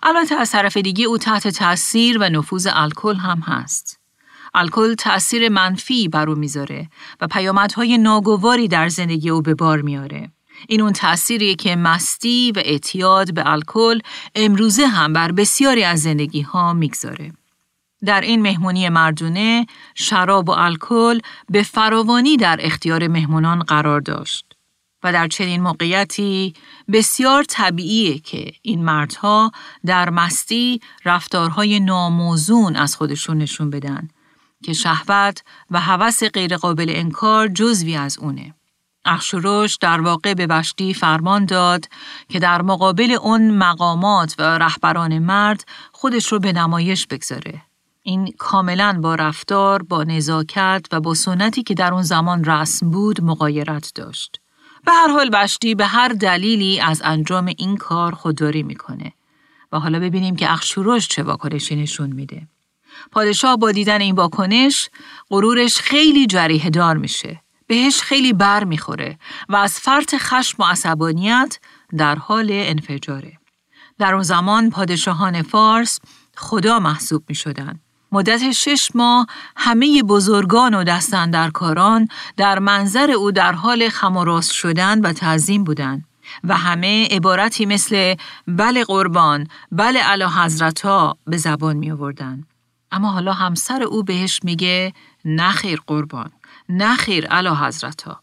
البته 0.03 0.35
از 0.35 0.51
طرف 0.51 0.77
دیگه 0.77 1.05
او 1.05 1.17
تحت 1.17 1.47
تاثیر 1.47 2.17
و 2.17 2.29
نفوذ 2.29 2.67
الکل 2.71 3.15
هم 3.15 3.39
هست. 3.39 4.02
الکل 4.53 4.95
تأثیر 4.95 5.49
منفی 5.49 6.07
بر 6.07 6.29
او 6.29 6.35
می‌ذاره 6.35 6.89
و 7.21 7.27
پیامدهای 7.27 7.97
ناگواری 7.97 8.67
در 8.67 8.89
زندگی 8.89 9.29
او 9.29 9.41
به 9.41 9.55
بار 9.55 9.81
میاره. 9.81 10.31
این 10.67 10.81
اون 10.81 10.93
تأثیری 10.93 11.55
که 11.55 11.75
مستی 11.75 12.51
و 12.55 12.61
اعتیاد 12.65 13.33
به 13.33 13.51
الکل 13.51 13.99
امروزه 14.35 14.87
هم 14.87 15.13
بر 15.13 15.31
بسیاری 15.31 15.83
از 15.83 16.01
زندگی 16.01 16.41
ها 16.41 16.73
می‌گذاره. 16.73 17.31
در 18.05 18.21
این 18.21 18.41
مهمونی 18.41 18.89
مردونه 18.89 19.65
شراب 19.95 20.49
و 20.49 20.51
الکل 20.51 21.19
به 21.49 21.63
فراوانی 21.63 22.37
در 22.37 22.59
اختیار 22.59 23.07
مهمونان 23.07 23.59
قرار 23.59 24.01
داشت. 24.01 24.45
و 25.03 25.13
در 25.13 25.27
چنین 25.27 25.61
موقعیتی 25.61 26.53
بسیار 26.91 27.43
طبیعیه 27.43 28.19
که 28.19 28.51
این 28.61 28.85
مردها 28.85 29.51
در 29.85 30.09
مستی 30.09 30.81
رفتارهای 31.05 31.79
ناموزون 31.79 32.75
از 32.75 32.95
خودشون 32.95 33.37
نشون 33.37 33.69
بدن 33.69 34.07
که 34.63 34.73
شهوت 34.73 35.43
و 35.71 35.81
هوس 35.81 36.23
غیرقابل 36.23 36.85
انکار 36.89 37.47
جزوی 37.47 37.95
از 37.95 38.17
اونه. 38.19 38.53
اخشوروش 39.05 39.75
در 39.75 40.01
واقع 40.01 40.33
به 40.33 40.47
وشتی 40.49 40.93
فرمان 40.93 41.45
داد 41.45 41.85
که 42.29 42.39
در 42.39 42.61
مقابل 42.61 43.11
اون 43.11 43.51
مقامات 43.51 44.35
و 44.39 44.57
رهبران 44.57 45.19
مرد 45.19 45.65
خودش 45.91 46.31
رو 46.31 46.39
به 46.39 46.53
نمایش 46.53 47.07
بگذاره. 47.07 47.61
این 48.03 48.33
کاملا 48.37 48.99
با 49.03 49.15
رفتار، 49.15 49.83
با 49.83 50.03
نزاکت 50.03 50.85
و 50.91 50.99
با 50.99 51.13
سنتی 51.13 51.63
که 51.63 51.73
در 51.73 51.93
اون 51.93 52.01
زمان 52.01 52.43
رسم 52.43 52.89
بود 52.89 53.23
مقایرت 53.23 53.91
داشت. 53.95 54.39
به 54.85 54.91
هر 54.91 55.07
حال 55.07 55.29
وشتی 55.33 55.75
به 55.75 55.85
هر 55.85 56.07
دلیلی 56.07 56.79
از 56.79 57.01
انجام 57.05 57.45
این 57.57 57.77
کار 57.77 58.15
خودداری 58.15 58.63
می‌کنه 58.63 59.13
و 59.71 59.79
حالا 59.79 59.99
ببینیم 59.99 60.35
که 60.35 60.51
اخشوروش 60.51 61.07
چه 61.07 61.23
واکنشی 61.23 61.75
نشون 61.75 62.13
میده. 62.13 62.47
پادشاه 63.11 63.57
با 63.57 63.71
دیدن 63.71 64.01
این 64.01 64.15
واکنش 64.15 64.89
غرورش 65.29 65.77
خیلی 65.77 66.27
جریه 66.27 66.69
دار 66.69 66.97
میشه. 66.97 67.41
بهش 67.67 68.01
خیلی 68.01 68.33
بر 68.33 68.63
می‌خوره 68.63 69.17
و 69.49 69.55
از 69.55 69.79
فرط 69.79 70.15
خشم 70.17 70.63
و 70.63 70.65
عصبانیت 70.65 71.59
در 71.97 72.15
حال 72.15 72.47
انفجاره. 72.51 73.33
در 73.99 74.13
اون 74.13 74.23
زمان 74.23 74.69
پادشاهان 74.69 75.41
فارس 75.41 75.99
خدا 76.37 76.79
محسوب 76.79 77.23
می 77.29 77.35
شدن. 77.35 77.79
مدت 78.11 78.51
شش 78.51 78.89
ماه 78.95 79.27
همه 79.57 80.03
بزرگان 80.03 80.73
و 80.73 80.83
دستندرکاران 80.83 82.07
در 82.37 82.59
منظر 82.59 83.11
او 83.11 83.31
در 83.31 83.51
حال 83.51 83.89
خماراست 83.89 84.51
شدن 84.51 85.01
و 85.01 85.13
تعظیم 85.13 85.63
بودند 85.63 86.05
و 86.43 86.57
همه 86.57 87.07
عبارتی 87.11 87.65
مثل 87.65 88.15
بله 88.47 88.83
قربان، 88.83 89.47
بله 89.71 90.03
علا 90.03 90.29
حضرتا 90.29 91.17
به 91.27 91.37
زبان 91.37 91.75
می 91.77 91.91
آوردن. 91.91 92.43
اما 92.93 93.11
حالا 93.11 93.33
همسر 93.33 93.83
او 93.83 94.03
بهش 94.03 94.39
میگه 94.43 94.93
نخیر 95.25 95.81
قربان، 95.87 96.31
نخیر 96.69 97.27
علا 97.27 97.55
حضرتا. 97.55 98.19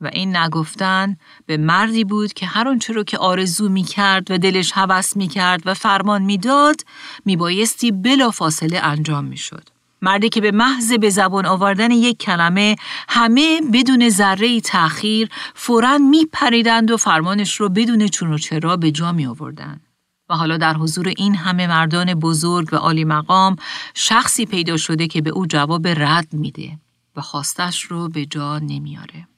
و 0.00 0.10
این 0.12 0.36
نگفتن 0.36 1.16
به 1.46 1.56
مردی 1.56 2.04
بود 2.04 2.32
که 2.32 2.46
هر 2.46 2.68
آنچه 2.68 2.92
رو 2.92 3.04
که 3.04 3.18
آرزو 3.18 3.68
می 3.68 3.82
کرد 3.82 4.30
و 4.30 4.38
دلش 4.38 4.72
هوس 4.74 5.16
می 5.16 5.28
کرد 5.28 5.62
و 5.66 5.74
فرمان 5.74 6.22
می‌داد 6.22 6.80
میبایستی 7.24 7.92
بلا 7.92 8.30
فاصله 8.30 8.80
انجام 8.82 9.24
می 9.24 9.36
شد. 9.36 9.68
مردی 10.02 10.28
که 10.28 10.40
به 10.40 10.50
محض 10.50 10.92
به 10.92 11.10
زبان 11.10 11.46
آوردن 11.46 11.90
یک 11.90 12.18
کلمه 12.18 12.76
همه 13.08 13.60
بدون 13.72 14.08
ذره 14.08 14.60
تأخیر 14.60 15.28
فورا 15.54 15.98
می 15.98 16.26
پریدند 16.32 16.90
و 16.90 16.96
فرمانش 16.96 17.54
رو 17.54 17.68
بدون 17.68 18.08
چون 18.08 18.32
و 18.32 18.38
چرا 18.38 18.76
به 18.76 18.90
جا 18.90 19.12
می 19.12 19.26
آوردند. 19.26 19.87
و 20.28 20.34
حالا 20.34 20.56
در 20.56 20.74
حضور 20.74 21.08
این 21.16 21.34
همه 21.34 21.66
مردان 21.66 22.14
بزرگ 22.14 22.68
و 22.72 22.76
عالی 22.76 23.04
مقام 23.04 23.56
شخصی 23.94 24.46
پیدا 24.46 24.76
شده 24.76 25.06
که 25.06 25.20
به 25.20 25.30
او 25.30 25.46
جواب 25.46 25.88
رد 25.88 26.32
میده 26.32 26.78
و 27.16 27.20
خواستش 27.20 27.82
رو 27.82 28.08
به 28.08 28.26
جا 28.26 28.58
نمیاره. 28.58 29.28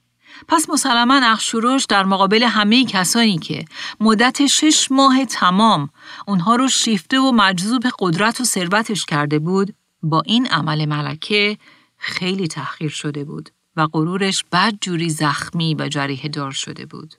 پس 0.49 0.70
مسلما 0.70 1.20
اخشوروش 1.25 1.85
در 1.85 2.04
مقابل 2.04 2.42
همه 2.42 2.85
کسانی 2.85 3.38
که 3.38 3.64
مدت 4.00 4.47
شش 4.47 4.88
ماه 4.90 5.25
تمام 5.25 5.90
اونها 6.26 6.56
رو 6.56 6.68
شیفته 6.68 7.20
و 7.20 7.32
مجذوب 7.32 7.82
قدرت 7.99 8.40
و 8.40 8.44
ثروتش 8.44 9.04
کرده 9.04 9.38
بود 9.38 9.75
با 10.02 10.23
این 10.26 10.47
عمل 10.47 10.85
ملکه 10.85 11.59
خیلی 11.97 12.49
تحقیر 12.49 12.90
شده 12.90 13.25
بود 13.25 13.50
و 13.76 13.87
غرورش 13.87 14.44
بد 14.52 14.75
جوری 14.80 15.11
زخمی 15.11 15.75
و 15.75 15.88
جریه 15.88 16.28
دار 16.28 16.50
شده 16.50 16.87
بود 16.87 17.14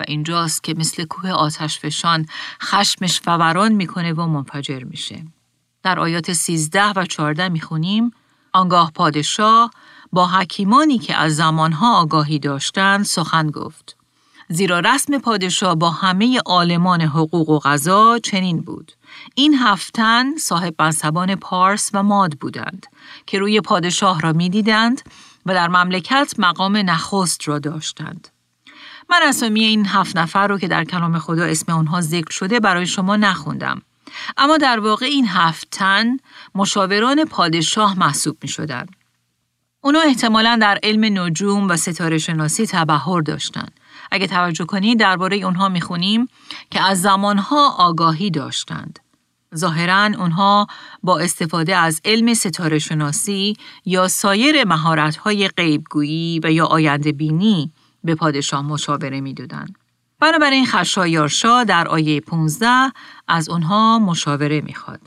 و 0.00 0.04
اینجاست 0.08 0.64
که 0.64 0.74
مثل 0.74 1.04
کوه 1.04 1.30
آتش 1.30 1.78
فشان 1.78 2.26
خشمش 2.62 3.20
فوران 3.20 3.72
می‌کنه 3.72 4.12
و 4.12 4.26
منفجر 4.26 4.84
میشه. 4.84 5.24
در 5.82 5.98
آیات 5.98 6.32
13 6.32 6.84
و 6.84 7.06
14 7.06 7.48
می‌خونیم 7.48 8.10
آنگاه 8.52 8.92
پادشاه 8.92 9.70
با 10.12 10.26
حکیمانی 10.26 10.98
که 10.98 11.16
از 11.16 11.36
زمانها 11.36 12.00
آگاهی 12.00 12.38
داشتند 12.38 13.04
سخن 13.04 13.50
گفت. 13.50 13.96
زیرا 14.48 14.80
رسم 14.80 15.18
پادشاه 15.18 15.74
با 15.74 15.90
همه 15.90 16.38
عالمان 16.46 17.00
حقوق 17.00 17.48
و 17.48 17.58
غذا 17.58 18.18
چنین 18.18 18.60
بود. 18.60 18.92
این 19.34 19.54
هفتن 19.54 20.36
صاحب 20.36 20.74
منصبان 20.78 21.34
پارس 21.34 21.90
و 21.94 22.02
ماد 22.02 22.32
بودند 22.32 22.86
که 23.26 23.38
روی 23.38 23.60
پادشاه 23.60 24.20
را 24.20 24.32
می‌دیدند 24.32 25.02
و 25.46 25.54
در 25.54 25.68
مملکت 25.68 26.34
مقام 26.38 26.76
نخست 26.76 27.48
را 27.48 27.58
داشتند. 27.58 28.28
من 29.10 29.20
اسامی 29.22 29.64
این 29.64 29.86
هفت 29.86 30.16
نفر 30.16 30.46
رو 30.46 30.58
که 30.58 30.68
در 30.68 30.84
کلام 30.84 31.18
خدا 31.18 31.44
اسم 31.44 31.72
آنها 31.72 32.00
ذکر 32.00 32.30
شده 32.30 32.60
برای 32.60 32.86
شما 32.86 33.16
نخوندم. 33.16 33.82
اما 34.36 34.56
در 34.56 34.80
واقع 34.80 35.06
این 35.06 35.26
هفت 35.28 35.68
تن 35.70 36.16
مشاوران 36.54 37.24
پادشاه 37.24 37.98
محسوب 37.98 38.36
می 38.42 38.48
شدن. 38.48 38.86
اونا 39.80 40.00
احتمالا 40.00 40.58
در 40.60 40.78
علم 40.82 41.18
نجوم 41.18 41.68
و 41.68 41.76
ستاره 41.76 42.18
شناسی 42.18 42.66
تبهر 42.66 43.20
داشتن. 43.20 43.66
اگه 44.10 44.26
توجه 44.26 44.64
کنید 44.64 44.98
درباره 44.98 45.36
اونها 45.36 45.68
می‌خونیم 45.68 46.28
که 46.70 46.82
از 46.82 47.02
زمانها 47.02 47.74
آگاهی 47.78 48.30
داشتند. 48.30 48.98
ظاهرا 49.56 50.10
اونها 50.18 50.66
با 51.02 51.18
استفاده 51.18 51.76
از 51.76 52.00
علم 52.04 52.34
ستاره 52.34 52.78
شناسی 52.78 53.56
یا 53.84 54.08
سایر 54.08 54.64
مهارت‌های 54.64 55.48
غیبگویی 55.48 56.40
و 56.44 56.52
یا 56.52 56.66
آینده 56.66 57.12
بینی 57.12 57.72
به 58.04 58.14
پادشاه 58.14 58.62
مشاوره 58.62 59.20
می‌دادند. 59.20 59.78
بنابراین 60.20 60.66
خشایارشا 60.66 61.64
در 61.64 61.88
آیه 61.88 62.20
15 62.20 62.92
از 63.28 63.48
اونها 63.48 63.98
مشاوره 63.98 64.60
می‌خواد. 64.60 65.00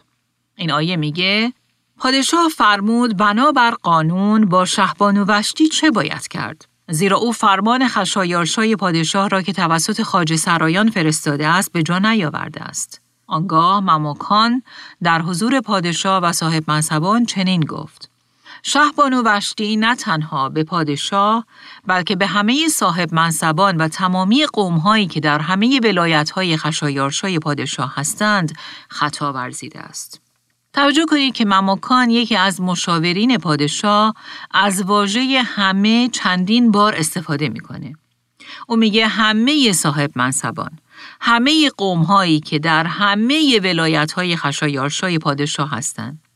این 0.56 0.72
آیه 0.72 0.96
میگه 0.96 1.54
پادشاه 1.98 2.50
فرمود 2.58 3.18
بنابر 3.18 3.72
قانون 3.72 4.46
با 4.46 4.66
شهبان 4.66 5.26
وشتی 5.28 5.68
چه 5.68 5.92
باید 5.92 6.28
کرد؟ 6.28 6.66
زیرا 6.90 7.18
او 7.18 7.32
فرمان 7.32 7.88
خشایارشای 7.88 8.76
پادشاه 8.76 9.30
را 9.30 9.42
که 9.42 9.54
توسط 9.54 10.02
خاج 10.02 10.36
سرایان 10.36 10.90
فرستاده 10.90 11.48
است 11.48 11.72
به 11.72 11.84
جا 11.84 12.00
نیاورده 12.00 12.62
است. 12.62 13.02
آنگاه 13.28 13.80
مماکان 13.80 14.64
در 15.04 15.22
حضور 15.22 15.62
پادشاه 15.62 16.24
و 16.24 16.32
صاحب 16.32 16.64
منصبان 16.68 17.26
چنین 17.26 17.62
گفت. 17.62 18.07
شهبانو 18.70 19.22
وشتی 19.26 19.78
نه 19.78 19.96
تنها 19.96 20.50
به 20.50 20.64
پادشاه 20.64 21.46
بلکه 21.86 22.16
به 22.16 22.28
همه 22.28 22.68
صاحب 22.68 23.14
منصبان 23.14 23.78
و 23.78 23.88
تمامی 23.88 24.46
قومهایی 24.46 25.08
که 25.08 25.20
در 25.20 25.40
همه 25.40 25.80
ولایتهای 25.84 26.58
خشایارشای 26.58 27.40
پادشاه 27.40 27.94
هستند 27.96 28.58
خطا 28.90 29.34
ورزیده 29.34 29.80
است. 29.80 30.22
توجه 30.74 31.06
کنید 31.06 31.34
که 31.34 31.46
مماکان 31.46 32.10
یکی 32.10 32.36
از 32.36 32.62
مشاورین 32.62 33.38
پادشاه 33.38 34.14
از 34.52 34.82
واژه 34.82 35.42
همه 35.46 36.10
چندین 36.10 36.72
بار 36.72 36.96
استفاده 36.96 37.50
می‌کنه. 37.50 37.94
او 38.68 38.76
میگه 38.76 39.08
همه 39.08 39.72
صاحب 39.72 40.12
منصبان، 40.16 40.80
همه 41.22 41.70
قوم 41.78 42.02
هایی 42.02 42.40
که 42.40 42.60
در 42.60 42.86
همه 42.86 43.60
ولایت 43.64 44.12
های 44.12 44.36
خشایارشای 44.36 45.20
پادشاه 45.20 45.72
هستند. 45.72 46.27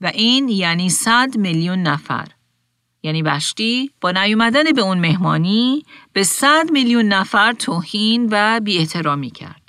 و 0.00 0.06
این 0.06 0.48
یعنی 0.48 0.90
صد 0.90 1.36
میلیون 1.36 1.82
نفر. 1.82 2.28
یعنی 3.02 3.22
بشتی 3.22 3.90
با 4.00 4.10
نیومدن 4.10 4.72
به 4.72 4.80
اون 4.80 4.98
مهمانی 4.98 5.82
به 6.12 6.22
صد 6.22 6.70
میلیون 6.70 7.04
نفر 7.04 7.52
توهین 7.52 8.28
و 8.30 8.60
بی 8.60 8.78
احترامی 8.78 9.30
کرد. 9.30 9.68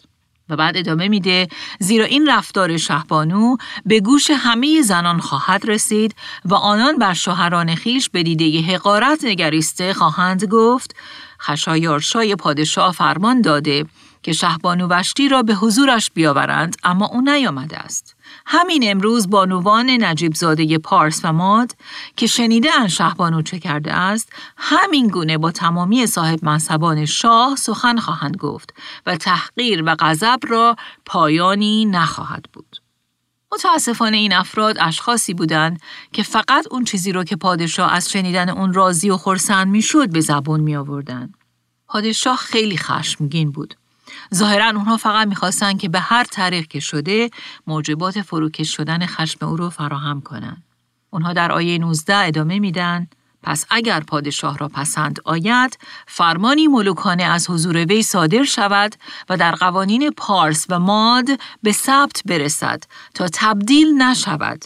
و 0.50 0.56
بعد 0.56 0.78
ادامه 0.78 1.08
میده 1.08 1.48
زیرا 1.80 2.06
این 2.06 2.30
رفتار 2.30 2.78
شهبانو 2.78 3.58
به 3.86 4.00
گوش 4.00 4.32
همه 4.32 4.82
زنان 4.82 5.20
خواهد 5.20 5.70
رسید 5.70 6.16
و 6.46 6.56
آنان 6.56 6.98
بر 6.98 7.14
شوهران 7.14 7.76
خیش 7.76 8.10
به 8.10 8.24
دیده 8.24 8.62
حقارت 8.62 9.24
نگریسته 9.24 9.94
خواهند 9.94 10.46
گفت 10.46 10.96
خشایارشای 11.42 12.36
پادشاه 12.36 12.92
فرمان 12.92 13.42
داده 13.42 13.86
که 14.24 14.34
شهبانو 14.34 14.88
وشتی 14.88 15.30
را 15.30 15.44
به 15.44 15.54
حضورش 15.54 16.12
بیاورند 16.12 16.76
اما 16.84 17.06
او 17.06 17.22
نیامده 17.22 17.78
است. 17.78 18.16
همین 18.52 18.92
امروز 18.92 19.30
بانوان 19.30 19.90
نجیب 19.90 20.34
زاده 20.34 20.78
پارس 20.78 21.22
و 21.24 21.34
ماد 21.34 21.76
که 22.18 22.28
شنیده 22.28 22.70
ان 22.80 22.88
شهبانو 22.88 23.42
چه 23.42 23.60
کرده 23.60 23.94
است 23.94 24.30
همین 24.58 25.08
گونه 25.08 25.38
با 25.38 25.52
تمامی 25.52 26.08
صاحب 26.08 26.46
منصبان 26.46 27.06
شاه 27.06 27.56
سخن 27.56 27.98
خواهند 27.98 28.38
گفت 28.38 28.74
و 29.06 29.18
تحقیر 29.18 29.84
و 29.86 29.96
غضب 30.00 30.40
را 30.48 30.76
پایانی 31.06 31.86
نخواهد 31.86 32.46
بود. 32.54 32.78
متاسفانه 33.52 34.18
این 34.18 34.34
افراد 34.34 34.78
اشخاصی 34.80 35.34
بودند 35.34 35.82
که 36.14 36.24
فقط 36.24 36.68
اون 36.72 36.84
چیزی 36.84 37.12
رو 37.12 37.24
که 37.24 37.36
پادشاه 37.36 37.94
از 37.94 38.10
شنیدن 38.10 38.50
اون 38.50 38.74
راضی 38.74 39.10
و 39.10 39.18
خرسند 39.18 39.68
می‌شد 39.68 40.12
به 40.12 40.20
زبون 40.20 40.60
می 40.60 40.76
آوردن. 40.76 41.34
پادشاه 41.88 42.38
خیلی 42.38 42.78
خشمگین 42.78 43.52
بود. 43.52 43.76
ظاهرا 44.34 44.66
اونها 44.66 44.98
فقط 44.98 45.28
می‌خواستن 45.28 45.78
که 45.78 45.90
به 45.90 46.00
هر 46.00 46.24
طریق 46.24 46.68
که 46.68 46.80
شده 46.80 47.30
موجبات 47.68 48.22
فروکش 48.22 48.76
شدن 48.76 49.06
خشم 49.06 49.46
او 49.46 49.58
رو 49.58 49.70
فراهم 49.70 50.22
کنند. 50.22 50.64
اونها 51.10 51.34
در 51.34 51.52
آیه 51.52 51.78
19 51.78 52.16
ادامه 52.16 52.60
میدن 52.60 53.08
پس 53.44 53.66
اگر 53.70 54.00
پادشاه 54.00 54.58
را 54.58 54.68
پسند 54.68 55.20
آید 55.26 55.78
فرمانی 56.08 56.68
ملوکانه 56.68 57.24
از 57.24 57.50
حضور 57.50 57.78
وی 57.78 58.04
صادر 58.04 58.44
شود 58.44 58.96
و 59.30 59.38
در 59.38 59.52
قوانین 59.52 60.12
پارس 60.12 60.66
و 60.70 60.80
ماد 60.80 61.28
به 61.64 61.72
ثبت 61.72 62.22
برسد 62.26 62.84
تا 63.14 63.28
تبدیل 63.34 64.02
نشود 64.02 64.66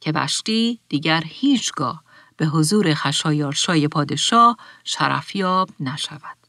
که 0.00 0.12
بشتی 0.12 0.80
دیگر 0.88 1.22
هیچگاه 1.26 2.02
به 2.36 2.46
حضور 2.46 2.94
خشایارشای 2.94 3.88
پادشاه 3.88 4.56
شرفیاب 4.84 5.70
نشود. 5.80 6.41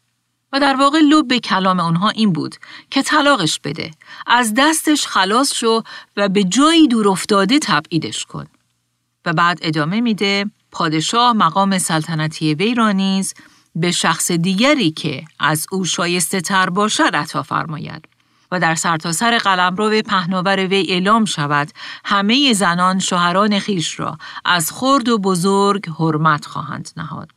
و 0.53 0.59
در 0.59 0.75
واقع 0.75 0.99
لب 0.99 1.37
کلام 1.37 1.79
اونها 1.79 2.09
این 2.09 2.33
بود 2.33 2.55
که 2.89 3.01
طلاقش 3.01 3.59
بده. 3.59 3.91
از 4.27 4.53
دستش 4.57 5.07
خلاص 5.07 5.53
شو 5.53 5.81
و 6.17 6.29
به 6.29 6.43
جایی 6.43 6.87
دور 6.87 7.09
افتاده 7.09 7.59
تبعیدش 7.59 8.25
کن. 8.25 8.45
و 9.25 9.33
بعد 9.33 9.59
ادامه 9.61 10.01
میده 10.01 10.45
پادشاه 10.71 11.33
مقام 11.33 11.77
سلطنتی 11.77 12.53
وی 12.53 12.75
را 12.75 12.91
نیز 12.91 13.33
به 13.75 13.91
شخص 13.91 14.31
دیگری 14.31 14.91
که 14.91 15.23
از 15.39 15.65
او 15.71 15.85
شایسته 15.85 16.41
تر 16.41 16.69
باشد 16.69 17.15
عطا 17.15 17.43
فرماید. 17.43 18.07
و 18.51 18.59
در 18.59 18.75
سرتاسر 18.75 19.39
سر 19.39 19.49
قلمرو 19.49 20.01
پهناور 20.01 20.67
وی 20.67 20.85
اعلام 20.89 21.25
شود 21.25 21.71
همه 22.05 22.53
زنان 22.53 22.99
شوهران 22.99 23.59
خیش 23.59 23.99
را 23.99 24.17
از 24.45 24.71
خرد 24.71 25.09
و 25.09 25.17
بزرگ 25.17 25.89
حرمت 25.99 26.45
خواهند 26.45 26.89
نهاد. 26.97 27.29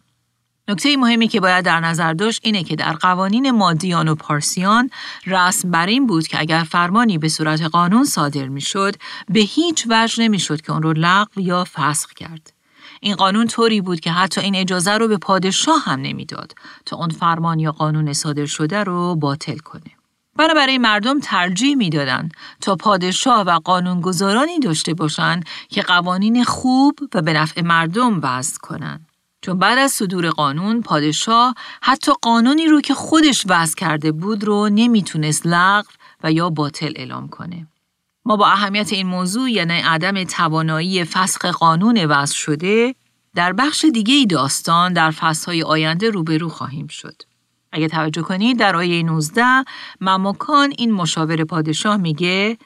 نکته 0.68 0.96
مهمی 0.96 1.28
که 1.28 1.40
باید 1.40 1.64
در 1.64 1.80
نظر 1.80 2.12
داشت 2.12 2.40
اینه 2.42 2.64
که 2.64 2.76
در 2.76 2.92
قوانین 2.92 3.50
مادیان 3.50 4.08
و 4.08 4.14
پارسیان 4.14 4.90
رسم 5.26 5.70
بر 5.70 5.86
این 5.86 6.06
بود 6.06 6.28
که 6.28 6.40
اگر 6.40 6.62
فرمانی 6.62 7.18
به 7.18 7.28
صورت 7.28 7.62
قانون 7.62 8.04
صادر 8.04 8.48
می‌شد 8.48 8.96
به 9.28 9.40
هیچ 9.40 9.86
وجه 9.90 10.22
نمی‌شد 10.22 10.60
که 10.60 10.72
اون 10.72 10.82
رو 10.82 10.92
لغو 10.92 11.40
یا 11.40 11.66
فسخ 11.74 12.12
کرد. 12.12 12.52
این 13.00 13.14
قانون 13.14 13.46
طوری 13.46 13.80
بود 13.80 14.00
که 14.00 14.12
حتی 14.12 14.40
این 14.40 14.54
اجازه 14.54 14.92
رو 14.92 15.08
به 15.08 15.16
پادشاه 15.16 15.84
هم 15.84 16.00
نمی‌داد 16.00 16.54
تا 16.86 16.96
اون 16.96 17.08
فرمان 17.08 17.60
یا 17.60 17.72
قانون 17.72 18.12
صادر 18.12 18.46
شده 18.46 18.84
رو 18.84 19.14
باطل 19.14 19.58
کنه. 19.58 19.90
بنابراین 20.36 20.80
مردم 20.80 21.20
ترجیح 21.20 21.76
می‌دادند 21.76 22.34
تا 22.60 22.76
پادشاه 22.76 23.40
و 23.40 23.58
قانونگذارانی 23.64 24.60
داشته 24.60 24.94
باشند 24.94 25.44
که 25.68 25.82
قوانین 25.82 26.44
خوب 26.44 26.98
و 27.14 27.22
به 27.22 27.32
نفع 27.32 27.62
مردم 27.62 28.20
وضع 28.22 28.58
کنند. 28.58 29.05
چون 29.46 29.58
بعد 29.58 29.78
از 29.78 29.92
صدور 29.92 30.30
قانون 30.30 30.82
پادشاه 30.82 31.54
حتی 31.82 32.12
قانونی 32.22 32.66
رو 32.66 32.80
که 32.80 32.94
خودش 32.94 33.44
وضع 33.48 33.76
کرده 33.76 34.12
بود 34.12 34.44
رو 34.44 34.68
نمی‌تونست 34.68 35.46
لغو 35.46 35.88
و 36.22 36.32
یا 36.32 36.50
باطل 36.50 36.92
اعلام 36.96 37.28
کنه. 37.28 37.66
ما 38.24 38.36
با 38.36 38.46
اهمیت 38.46 38.92
این 38.92 39.06
موضوع 39.06 39.50
یعنی 39.50 39.80
عدم 39.80 40.24
توانایی 40.24 41.04
فسخ 41.04 41.44
قانون 41.44 42.04
وضع 42.04 42.34
شده 42.34 42.94
در 43.34 43.52
بخش 43.52 43.84
دیگه 43.84 44.14
ای 44.14 44.26
داستان 44.26 44.92
در 44.92 45.10
فصلهای 45.10 45.62
آینده 45.62 46.10
روبرو 46.10 46.48
خواهیم 46.48 46.86
شد. 46.86 47.22
اگه 47.72 47.88
توجه 47.88 48.22
کنید 48.22 48.58
در 48.58 48.76
آیه 48.76 49.02
19 49.02 49.64
مماکان 50.00 50.72
این 50.78 50.92
مشاور 50.92 51.44
پادشاه 51.44 51.96
میگه 51.96 52.58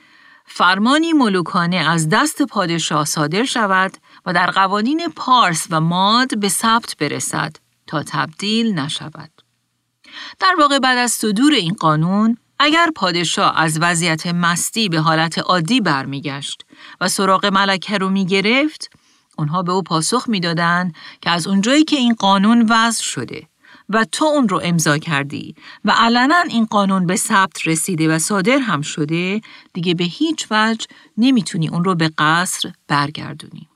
فرمانی 0.46 1.12
ملوکانه 1.12 1.76
از 1.76 2.08
دست 2.08 2.42
پادشاه 2.42 3.04
صادر 3.04 3.44
شود 3.44 3.92
و 4.26 4.32
در 4.32 4.50
قوانین 4.50 5.08
پارس 5.16 5.66
و 5.70 5.80
ماد 5.80 6.38
به 6.38 6.48
ثبت 6.48 6.96
برسد 6.98 7.56
تا 7.86 8.02
تبدیل 8.02 8.78
نشود. 8.78 9.30
در 10.38 10.54
واقع 10.58 10.78
بعد 10.78 10.98
از 10.98 11.12
صدور 11.12 11.52
این 11.52 11.74
قانون 11.74 12.36
اگر 12.58 12.90
پادشاه 12.96 13.60
از 13.60 13.78
وضعیت 13.80 14.26
مستی 14.26 14.88
به 14.88 15.00
حالت 15.00 15.38
عادی 15.38 15.80
برمیگشت 15.80 16.64
و 17.00 17.08
سراغ 17.08 17.46
ملکه 17.46 17.98
رو 17.98 18.10
می‌گرفت 18.10 18.90
اونها 19.38 19.62
به 19.62 19.72
او 19.72 19.82
پاسخ 19.82 20.28
می‌دادند 20.28 20.94
که 21.22 21.30
از 21.30 21.46
اونجایی 21.46 21.84
که 21.84 21.96
این 21.96 22.14
قانون 22.14 22.66
وضع 22.70 23.02
شده 23.02 23.46
و 23.88 24.04
تو 24.04 24.24
اون 24.24 24.48
رو 24.48 24.60
امضا 24.64 24.98
کردی 24.98 25.54
و 25.84 25.90
علنا 25.90 26.40
این 26.48 26.64
قانون 26.64 27.06
به 27.06 27.16
ثبت 27.16 27.66
رسیده 27.66 28.14
و 28.14 28.18
صادر 28.18 28.58
هم 28.58 28.82
شده 28.82 29.40
دیگه 29.72 29.94
به 29.94 30.04
هیچ 30.04 30.46
وجه 30.50 30.86
نمی‌تونی 31.16 31.68
اون 31.68 31.84
رو 31.84 31.94
به 31.94 32.10
قصر 32.18 32.72
برگردونی. 32.88 33.69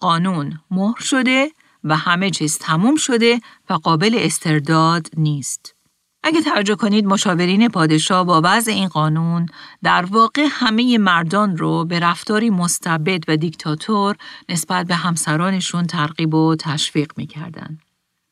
قانون 0.00 0.60
مهر 0.70 1.00
شده 1.00 1.50
و 1.84 1.96
همه 1.96 2.30
چیز 2.30 2.58
تموم 2.58 2.96
شده 2.96 3.40
و 3.70 3.74
قابل 3.74 4.16
استرداد 4.18 5.06
نیست. 5.16 5.76
اگه 6.22 6.40
توجه 6.40 6.74
کنید 6.74 7.06
مشاورین 7.06 7.68
پادشاه 7.68 8.24
با 8.24 8.40
وضع 8.44 8.72
این 8.72 8.88
قانون 8.88 9.46
در 9.82 10.04
واقع 10.04 10.46
همه 10.50 10.98
مردان 10.98 11.56
رو 11.56 11.84
به 11.84 12.00
رفتاری 12.00 12.50
مستبد 12.50 13.24
و 13.28 13.36
دیکتاتور 13.36 14.16
نسبت 14.48 14.86
به 14.86 14.94
همسرانشون 14.94 15.86
ترغیب 15.86 16.34
و 16.34 16.56
تشویق 16.58 17.12
می‌کردن. 17.16 17.78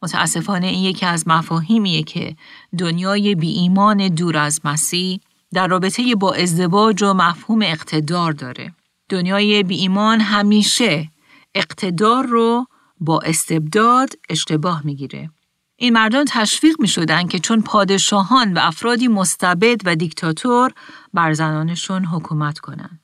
متاسفانه 0.03 0.67
این 0.67 0.85
یکی 0.85 1.07
از 1.07 1.29
مفاهیمیه 1.29 2.03
که 2.03 2.37
دنیای 2.79 3.35
بی 3.35 3.49
ایمان 3.49 4.09
دور 4.09 4.37
از 4.37 4.61
مسیح 4.65 5.21
در 5.53 5.67
رابطه 5.67 6.15
با 6.15 6.35
ازدواج 6.35 7.03
و 7.03 7.13
مفهوم 7.13 7.63
اقتدار 7.63 8.33
داره. 8.33 8.73
دنیای 9.09 9.63
بی 9.63 9.77
ایمان 9.77 10.21
همیشه 10.21 11.11
اقتدار 11.55 12.27
رو 12.27 12.67
با 13.01 13.21
استبداد 13.21 14.11
اشتباه 14.29 14.81
می‌گیره. 14.85 15.31
این 15.77 15.93
مردان 15.93 16.25
تشویق 16.29 16.81
می 16.81 16.89
شدن 16.89 17.27
که 17.27 17.39
چون 17.39 17.63
پادشاهان 17.63 18.53
و 18.55 18.59
افرادی 18.63 19.09
مستبد 19.09 19.81
و 19.85 19.97
دیکتاتور 19.97 20.73
بر 21.15 21.33
زنانشون 21.33 22.05
حکومت 22.05 22.59
کنند. 22.59 23.01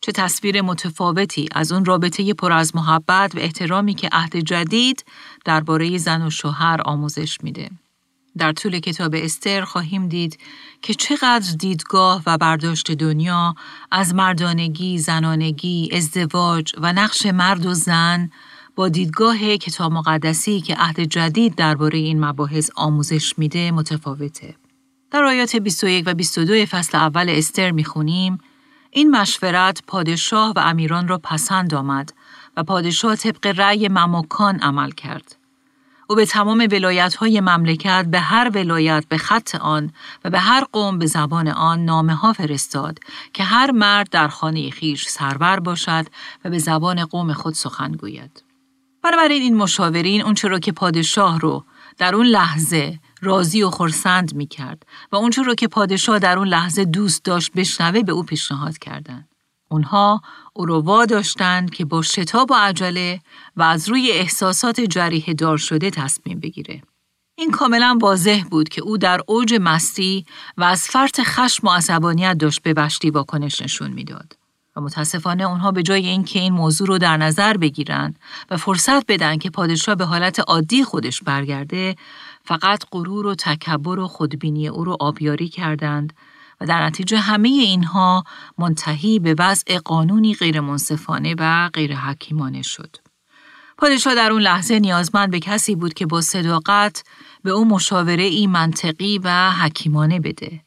چه 0.00 0.12
تصویر 0.12 0.62
متفاوتی 0.62 1.48
از 1.52 1.72
اون 1.72 1.84
رابطه 1.84 2.34
پر 2.34 2.52
از 2.52 2.76
محبت 2.76 3.34
و 3.34 3.38
احترامی 3.38 3.94
که 3.94 4.08
عهد 4.12 4.36
جدید 4.36 5.04
درباره 5.44 5.98
زن 5.98 6.26
و 6.26 6.30
شوهر 6.30 6.80
آموزش 6.84 7.38
میده. 7.42 7.70
در 8.38 8.52
طول 8.52 8.78
کتاب 8.78 9.14
استر 9.14 9.64
خواهیم 9.64 10.08
دید 10.08 10.38
که 10.82 10.94
چقدر 10.94 11.54
دیدگاه 11.58 12.22
و 12.26 12.38
برداشت 12.38 12.92
دنیا 12.92 13.54
از 13.90 14.14
مردانگی، 14.14 14.98
زنانگی، 14.98 15.90
ازدواج 15.92 16.72
و 16.78 16.92
نقش 16.92 17.26
مرد 17.26 17.66
و 17.66 17.74
زن 17.74 18.30
با 18.76 18.88
دیدگاه 18.88 19.56
کتاب 19.56 19.92
مقدسی 19.92 20.60
که 20.60 20.74
عهد 20.74 21.00
جدید 21.00 21.54
درباره 21.54 21.98
این 21.98 22.24
مباحث 22.24 22.70
آموزش 22.74 23.38
میده 23.38 23.70
متفاوته. 23.70 24.54
در 25.10 25.24
آیات 25.24 25.56
21 25.56 26.04
و 26.06 26.14
22 26.14 26.66
فصل 26.66 26.98
اول 26.98 27.26
استر 27.28 27.70
می‌خونیم 27.70 28.38
این 28.90 29.10
مشورت 29.10 29.82
پادشاه 29.86 30.52
و 30.56 30.58
امیران 30.58 31.08
را 31.08 31.18
پسند 31.18 31.74
آمد 31.74 32.12
و 32.56 32.62
پادشاه 32.62 33.16
طبق 33.16 33.46
رأی 33.46 33.88
مماکان 33.88 34.58
عمل 34.58 34.90
کرد. 34.90 35.35
او 36.06 36.16
به 36.16 36.26
تمام 36.26 36.68
ولایت 36.72 37.14
های 37.14 37.40
مملکت 37.40 38.06
به 38.10 38.20
هر 38.20 38.50
ولایت 38.54 39.04
به 39.08 39.18
خط 39.18 39.54
آن 39.54 39.92
و 40.24 40.30
به 40.30 40.38
هر 40.38 40.64
قوم 40.72 40.98
به 40.98 41.06
زبان 41.06 41.48
آن 41.48 41.84
نامه 41.84 42.14
ها 42.14 42.32
فرستاد 42.32 42.98
که 43.32 43.44
هر 43.44 43.70
مرد 43.70 44.10
در 44.10 44.28
خانه 44.28 44.70
خیش 44.70 45.08
سرور 45.08 45.60
باشد 45.60 46.06
و 46.44 46.50
به 46.50 46.58
زبان 46.58 47.04
قوم 47.04 47.32
خود 47.32 47.54
سخن 47.54 47.92
گوید. 47.92 48.42
بنابراین 49.02 49.42
این 49.42 49.56
مشاورین 49.56 50.22
اون 50.22 50.36
را 50.42 50.58
که 50.58 50.72
پادشاه 50.72 51.40
رو 51.40 51.64
در 51.98 52.14
اون 52.14 52.26
لحظه 52.26 52.98
راضی 53.22 53.62
و 53.62 53.70
خرسند 53.70 54.34
می 54.34 54.46
کرد 54.46 54.86
و 55.12 55.16
اون 55.16 55.32
رو 55.32 55.54
که 55.54 55.68
پادشاه 55.68 56.18
در 56.18 56.38
اون 56.38 56.48
لحظه 56.48 56.84
دوست 56.84 57.24
داشت 57.24 57.52
بشنوه 57.52 58.02
به 58.02 58.12
او 58.12 58.22
پیشنهاد 58.22 58.78
کردند. 58.78 59.28
اونها 59.68 60.22
او 60.56 60.66
رو 60.66 60.80
واداشتند 60.80 61.70
که 61.70 61.84
با 61.84 62.02
شتاب 62.02 62.50
و 62.50 62.54
عجله 62.54 63.20
و 63.56 63.62
از 63.62 63.88
روی 63.88 64.10
احساسات 64.10 64.80
جریه 64.80 65.34
دار 65.34 65.58
شده 65.58 65.90
تصمیم 65.90 66.40
بگیره. 66.40 66.82
این 67.38 67.50
کاملا 67.50 67.98
واضح 68.02 68.44
بود 68.50 68.68
که 68.68 68.82
او 68.82 68.98
در 68.98 69.20
اوج 69.26 69.58
مستی 69.60 70.26
و 70.56 70.64
از 70.64 70.82
فرط 70.82 71.20
خشم 71.20 71.66
و 71.66 71.70
عصبانیت 71.70 72.38
داشت 72.38 72.62
به 72.62 72.74
بشتی 72.74 73.10
واکنش 73.10 73.62
نشون 73.62 73.90
می‌داد. 73.90 74.36
و 74.76 74.80
متاسفانه 74.80 75.44
اونها 75.44 75.72
به 75.72 75.82
جای 75.82 76.06
اینکه 76.06 76.38
این 76.38 76.52
موضوع 76.52 76.88
رو 76.88 76.98
در 76.98 77.16
نظر 77.16 77.56
بگیرند 77.56 78.18
و 78.50 78.56
فرصت 78.56 79.06
بدن 79.06 79.38
که 79.38 79.50
پادشاه 79.50 79.94
به 79.94 80.04
حالت 80.04 80.40
عادی 80.40 80.84
خودش 80.84 81.22
برگرده 81.22 81.96
فقط 82.44 82.84
غرور 82.92 83.26
و 83.26 83.34
تکبر 83.34 83.98
و 83.98 84.08
خودبینی 84.08 84.68
او 84.68 84.84
رو 84.84 84.96
آبیاری 85.00 85.48
کردند 85.48 86.12
و 86.60 86.66
در 86.66 86.86
نتیجه 86.86 87.18
همه 87.18 87.48
اینها 87.48 88.24
منتهی 88.58 89.18
به 89.18 89.34
وضع 89.38 89.78
قانونی 89.78 90.34
غیرمنصفانه 90.34 91.34
و 91.38 91.68
غیر 91.68 91.96
حکیمانه 91.96 92.62
شد. 92.62 92.96
پادشاه 93.78 94.14
در 94.14 94.32
اون 94.32 94.42
لحظه 94.42 94.78
نیازمند 94.78 95.30
به 95.30 95.40
کسی 95.40 95.74
بود 95.74 95.94
که 95.94 96.06
با 96.06 96.20
صداقت 96.20 97.04
به 97.42 97.50
او 97.50 97.64
مشاوره 97.64 98.22
ای 98.22 98.46
منطقی 98.46 99.20
و 99.24 99.50
حکیمانه 99.50 100.20
بده. 100.20 100.60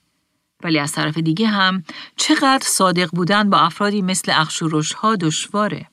ولی 0.64 0.80
از 0.80 0.92
طرف 0.92 1.18
دیگه 1.18 1.48
هم 1.48 1.84
چقدر 2.18 2.66
صادق 2.66 3.10
بودن 3.14 3.50
با 3.50 3.58
افرادی 3.58 4.02
مثل 4.02 4.32
اخشورش 4.36 4.94
ها 4.94 5.16
دشواره. 5.16 5.88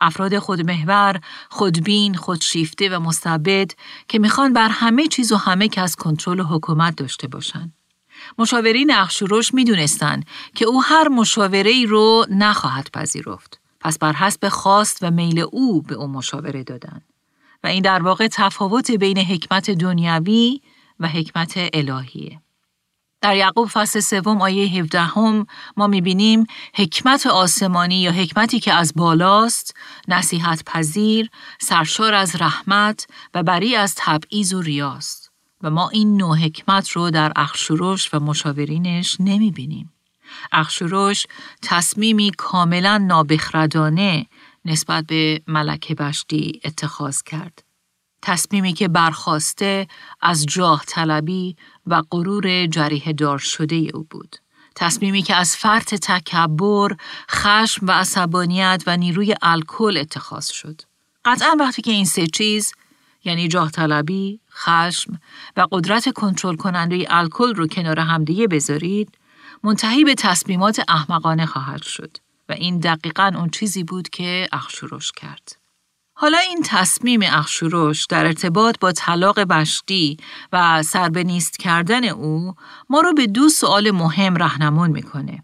افراد 0.00 0.38
خودمحور، 0.38 1.20
خودبین، 1.50 2.14
خودشیفته 2.14 2.96
و 2.96 3.00
مستبد 3.00 3.70
که 4.08 4.18
می‌خوان 4.18 4.52
بر 4.52 4.68
همه 4.68 5.06
چیز 5.06 5.32
و 5.32 5.36
همه 5.36 5.68
کس 5.68 5.96
کنترل 5.96 6.40
حکومت 6.40 6.96
داشته 6.96 7.28
باشند. 7.28 7.72
مشاورین 8.38 8.90
اخشورش 8.90 9.54
می‌دونستند 9.54 10.26
که 10.54 10.64
او 10.64 10.82
هر 10.82 11.08
مشاوره 11.08 11.70
ای 11.70 11.86
رو 11.86 12.26
نخواهد 12.30 12.90
پذیرفت. 12.92 13.60
پس 13.80 13.98
بر 13.98 14.12
حسب 14.12 14.48
خواست 14.48 14.98
و 15.02 15.10
میل 15.10 15.38
او 15.38 15.82
به 15.82 15.94
او 15.94 16.06
مشاوره 16.06 16.62
دادند. 16.64 17.04
و 17.64 17.66
این 17.66 17.82
در 17.82 18.02
واقع 18.02 18.28
تفاوت 18.32 18.90
بین 18.90 19.18
حکمت 19.18 19.70
دنیوی 19.70 20.60
و 21.00 21.08
حکمت 21.08 21.54
الهیه. 21.72 22.40
در 23.20 23.36
یعقوب 23.36 23.68
فصل 23.68 24.00
سوم 24.00 24.42
آیه 24.42 24.68
17 24.68 25.00
هم 25.00 25.46
ما 25.76 25.86
می‌بینیم 25.86 26.46
حکمت 26.74 27.26
آسمانی 27.26 28.02
یا 28.02 28.12
حکمتی 28.12 28.60
که 28.60 28.72
از 28.72 28.92
بالاست، 28.96 29.74
نصیحت 30.08 30.62
پذیر، 30.66 31.30
سرشار 31.60 32.14
از 32.14 32.36
رحمت 32.36 33.06
و 33.34 33.42
بری 33.42 33.76
از 33.76 33.94
تبعیض 33.96 34.52
و 34.52 34.62
ریاست. 34.62 35.25
و 35.62 35.70
ما 35.70 35.88
این 35.88 36.16
نوع 36.16 36.36
حکمت 36.36 36.88
رو 36.88 37.10
در 37.10 37.32
اخشورش 37.36 38.14
و 38.14 38.20
مشاورینش 38.20 39.16
نمی‌بینیم. 39.20 39.92
اخشورش 40.52 41.26
تصمیمی 41.62 42.32
کاملا 42.36 42.98
نابخردانه 42.98 44.26
نسبت 44.64 45.06
به 45.06 45.42
ملکه 45.46 45.94
بشتی 45.94 46.60
اتخاذ 46.64 47.22
کرد. 47.22 47.62
تصمیمی 48.22 48.72
که 48.72 48.88
برخواسته 48.88 49.88
از 50.20 50.46
جاه 50.46 50.84
طلبی 50.86 51.56
و 51.86 52.02
غرور 52.10 52.66
جریه 52.66 53.12
دار 53.12 53.38
شده 53.38 53.90
او 53.94 54.06
بود. 54.10 54.36
تصمیمی 54.74 55.22
که 55.22 55.34
از 55.34 55.56
فرط 55.56 55.94
تکبر، 55.94 56.96
خشم 57.30 57.86
و 57.86 57.90
عصبانیت 57.90 58.82
و 58.86 58.96
نیروی 58.96 59.34
الکل 59.42 59.96
اتخاذ 59.96 60.50
شد. 60.50 60.82
قطعا 61.24 61.56
وقتی 61.60 61.82
که 61.82 61.90
این 61.90 62.04
سه 62.04 62.26
چیز 62.26 62.72
یعنی 63.24 63.48
جاه 63.48 63.70
طلبی، 63.70 64.40
خشم 64.56 65.20
و 65.56 65.66
قدرت 65.72 66.12
کنترل 66.12 66.56
کننده 66.56 67.06
الکل 67.10 67.54
رو 67.54 67.66
کنار 67.66 68.00
همدیگه 68.00 68.46
بذارید، 68.46 69.18
منتهی 69.62 70.04
به 70.04 70.14
تصمیمات 70.14 70.82
احمقانه 70.88 71.46
خواهد 71.46 71.82
شد 71.82 72.16
و 72.48 72.52
این 72.52 72.78
دقیقا 72.78 73.32
اون 73.36 73.50
چیزی 73.50 73.84
بود 73.84 74.08
که 74.08 74.48
اخشورش 74.52 75.12
کرد. 75.12 75.56
حالا 76.18 76.38
این 76.38 76.62
تصمیم 76.64 77.20
اخشورش 77.22 78.06
در 78.06 78.26
ارتباط 78.26 78.78
با 78.80 78.92
طلاق 78.92 79.40
بشتی 79.40 80.16
و 80.52 80.82
سربنیست 80.82 81.58
کردن 81.58 82.04
او 82.04 82.54
ما 82.90 83.00
رو 83.00 83.14
به 83.14 83.26
دو 83.26 83.48
سوال 83.48 83.90
مهم 83.90 84.36
رهنمون 84.36 84.90
می‌کنه. 84.90 85.42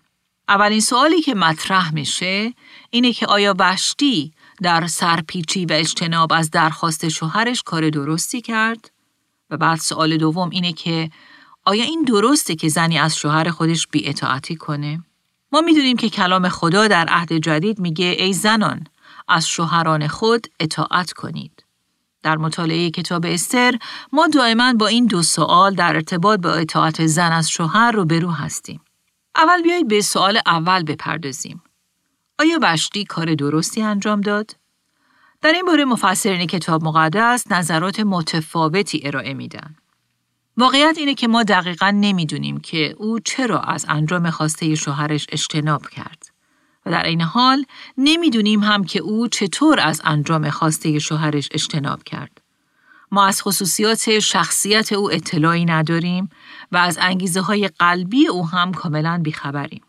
اولین 0.48 0.81
سوالی 0.81 1.22
که 1.22 1.35
مطرح 1.35 1.94
میشه 1.94 2.55
اینه 2.90 3.12
که 3.12 3.27
آیا 3.27 3.55
بشتی 3.55 4.33
در 4.62 4.87
سرپیچی 4.87 5.66
و 5.66 5.72
اجتناب 5.72 6.33
از 6.33 6.51
درخواست 6.51 7.09
شوهرش 7.09 7.62
کار 7.62 7.90
درستی 7.90 8.40
کرد؟ 8.40 8.90
و 9.52 9.56
بعد 9.56 9.78
سوال 9.78 10.16
دوم 10.16 10.50
اینه 10.50 10.72
که 10.72 11.10
آیا 11.64 11.84
این 11.84 12.02
درسته 12.02 12.54
که 12.54 12.68
زنی 12.68 12.98
از 12.98 13.16
شوهر 13.16 13.50
خودش 13.50 13.86
بیاطاعتی 13.86 14.56
کنه؟ 14.56 15.04
ما 15.52 15.60
می‌دونیم 15.60 15.96
که 15.96 16.08
کلام 16.08 16.48
خدا 16.48 16.88
در 16.88 17.08
عهد 17.08 17.32
جدید 17.32 17.78
میگه 17.78 18.16
ای 18.18 18.32
زنان 18.32 18.86
از 19.28 19.48
شوهران 19.48 20.08
خود 20.08 20.46
اطاعت 20.60 21.12
کنید. 21.12 21.64
در 22.22 22.36
مطالعه 22.36 22.90
کتاب 22.90 23.26
استر 23.26 23.78
ما 24.12 24.28
دائما 24.28 24.72
با 24.72 24.86
این 24.86 25.06
دو 25.06 25.22
سوال 25.22 25.74
در 25.74 25.94
ارتباط 25.94 26.40
با 26.40 26.52
اطاعت 26.52 27.06
زن 27.06 27.32
از 27.32 27.50
شوهر 27.50 27.90
رو 27.92 28.30
هستیم. 28.30 28.80
اول 29.36 29.62
بیایید 29.62 29.88
به 29.88 30.00
سوال 30.00 30.40
اول 30.46 30.82
بپردازیم. 30.82 31.62
آیا 32.38 32.58
وشتی 32.62 33.04
کار 33.04 33.34
درستی 33.34 33.82
انجام 33.82 34.20
داد؟ 34.20 34.62
در 35.42 35.52
این 35.52 35.64
باره 35.66 35.85
مفسرین 35.85 36.46
کتاب 36.46 36.85
مقدس 36.85 37.52
نظرات 37.52 38.00
متفاوتی 38.00 39.00
ارائه 39.05 39.35
میدن. 39.35 39.74
واقعیت 40.57 40.98
اینه 40.98 41.14
که 41.14 41.28
ما 41.28 41.42
دقیقا 41.42 41.90
نمی‌دونیم 41.90 42.61
که 42.61 42.94
او 42.98 43.18
چرا 43.18 43.61
از 43.61 43.87
انجام 43.88 44.31
خواسته 44.31 44.74
شوهرش 44.74 45.26
اجتناب 45.33 45.88
کرد. 45.88 46.26
و 46.87 46.90
در 46.90 47.07
این 47.07 47.20
حال 47.20 47.64
نمی‌دونیم 47.98 48.61
هم 48.61 48.85
که 48.85 48.98
او 48.98 49.28
چطور 49.28 49.81
از 49.81 50.02
انجام 50.05 50.50
خواسته 50.50 50.98
شوهرش 50.98 51.48
اجتناب 51.52 52.02
کرد. 52.02 52.40
ما 53.11 53.26
از 53.26 53.42
خصوصیات 53.42 54.18
شخصیت 54.18 54.92
او 54.92 55.12
اطلاعی 55.12 55.64
نداریم 55.64 56.28
و 56.72 56.76
از 56.76 56.98
انگیزه 57.00 57.40
های 57.40 57.68
قلبی 57.68 58.28
او 58.28 58.48
هم 58.48 58.72
کاملا 58.72 59.20
بیخبریم. 59.22 59.83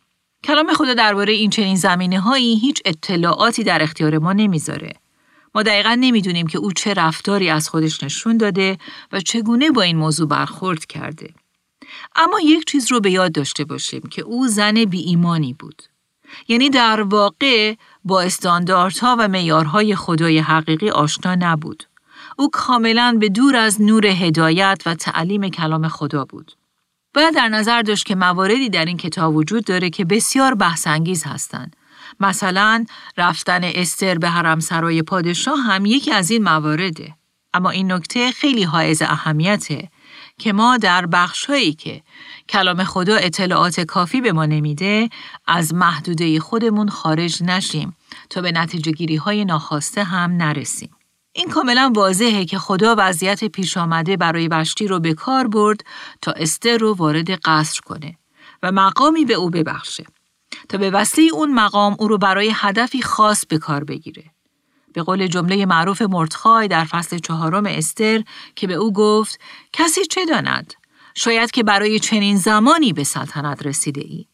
کلام 0.43 0.73
خدا 0.73 0.93
درباره 0.93 1.33
این 1.33 1.49
چنین 1.49 1.75
زمینه 1.75 2.19
هایی 2.19 2.59
هیچ 2.59 2.81
اطلاعاتی 2.85 3.63
در 3.63 3.83
اختیار 3.83 4.17
ما 4.17 4.33
نمی‌ذاره. 4.33 4.93
ما 5.55 5.63
دقیقا 5.63 5.97
نمی‌دونیم 5.99 6.47
که 6.47 6.57
او 6.57 6.71
چه 6.71 6.93
رفتاری 6.93 7.49
از 7.49 7.69
خودش 7.69 8.03
نشون 8.03 8.37
داده 8.37 8.77
و 9.11 9.19
چگونه 9.21 9.71
با 9.71 9.81
این 9.81 9.97
موضوع 9.97 10.27
برخورد 10.27 10.85
کرده. 10.85 11.33
اما 12.15 12.39
یک 12.39 12.65
چیز 12.65 12.91
رو 12.91 12.99
به 12.99 13.11
یاد 13.11 13.31
داشته 13.31 13.65
باشیم 13.65 14.01
که 14.01 14.21
او 14.21 14.47
زن 14.47 14.85
بی 14.85 14.99
ایمانی 14.99 15.53
بود. 15.53 15.83
یعنی 16.47 16.69
در 16.69 17.01
واقع 17.01 17.75
با 18.03 18.21
استانداردها 18.21 19.15
و 19.19 19.27
معیارهای 19.27 19.95
خدای 19.95 20.39
حقیقی 20.39 20.89
آشنا 20.89 21.35
نبود. 21.35 21.83
او 22.37 22.49
کاملا 22.49 23.17
به 23.19 23.29
دور 23.29 23.55
از 23.55 23.81
نور 23.81 24.05
هدایت 24.05 24.81
و 24.85 24.95
تعلیم 24.95 25.49
کلام 25.49 25.87
خدا 25.87 26.25
بود. 26.25 26.51
باید 27.13 27.35
در 27.35 27.47
نظر 27.47 27.81
داشت 27.81 28.05
که 28.05 28.15
مواردی 28.15 28.69
در 28.69 28.85
این 28.85 28.97
کتاب 28.97 29.35
وجود 29.35 29.65
داره 29.65 29.89
که 29.89 30.05
بسیار 30.05 30.55
بحثانگیز 30.55 31.23
هستند. 31.23 31.75
مثلا 32.19 32.85
رفتن 33.17 33.61
استر 33.63 34.17
به 34.17 34.29
حرم 34.29 34.59
سرای 34.59 35.01
پادشاه 35.01 35.59
هم 35.59 35.85
یکی 35.85 36.11
از 36.11 36.31
این 36.31 36.43
موارده. 36.43 37.15
اما 37.53 37.69
این 37.69 37.91
نکته 37.91 38.31
خیلی 38.31 38.63
حائز 38.63 39.01
اهمیته 39.01 39.89
که 40.37 40.53
ما 40.53 40.77
در 40.77 41.05
بخشهایی 41.05 41.73
که 41.73 42.01
کلام 42.49 42.83
خدا 42.83 43.15
اطلاعات 43.15 43.79
کافی 43.79 44.21
به 44.21 44.31
ما 44.31 44.45
نمیده 44.45 45.09
از 45.47 45.73
محدوده 45.73 46.39
خودمون 46.39 46.89
خارج 46.89 47.43
نشیم 47.43 47.95
تا 48.29 48.41
به 48.41 48.51
نتیجه 48.51 48.91
گیری 48.91 49.15
های 49.15 49.45
ناخواسته 49.45 50.03
هم 50.03 50.31
نرسیم. 50.31 50.89
این 51.33 51.49
کاملا 51.49 51.91
واضحه 51.95 52.45
که 52.45 52.57
خدا 52.57 52.95
وضعیت 52.97 53.43
پیش 53.43 53.77
آمده 53.77 54.17
برای 54.17 54.47
بشتی 54.47 54.87
رو 54.87 54.99
به 54.99 55.13
کار 55.13 55.47
برد 55.47 55.85
تا 56.21 56.31
استر 56.31 56.77
رو 56.77 56.93
وارد 56.93 57.31
قصر 57.31 57.81
کنه 57.81 58.17
و 58.63 58.71
مقامی 58.71 59.25
به 59.25 59.33
او 59.33 59.49
ببخشه 59.49 60.05
تا 60.69 60.77
به 60.77 60.89
وسیله 60.89 61.33
اون 61.33 61.53
مقام 61.53 61.95
او 61.99 62.07
رو 62.07 62.17
برای 62.17 62.51
هدفی 62.55 63.01
خاص 63.01 63.45
به 63.45 63.57
کار 63.57 63.83
بگیره. 63.83 64.23
به 64.93 65.03
قول 65.03 65.27
جمله 65.27 65.65
معروف 65.65 66.01
مردخای 66.01 66.67
در 66.67 66.83
فصل 66.83 67.17
چهارم 67.17 67.65
استر 67.65 68.23
که 68.55 68.67
به 68.67 68.73
او 68.73 68.93
گفت 68.93 69.39
کسی 69.73 70.05
چه 70.05 70.25
داند؟ 70.25 70.73
شاید 71.15 71.51
که 71.51 71.63
برای 71.63 71.99
چنین 71.99 72.37
زمانی 72.37 72.93
به 72.93 73.03
سلطنت 73.03 73.65
رسیده 73.65 74.01
ای. 74.01 74.25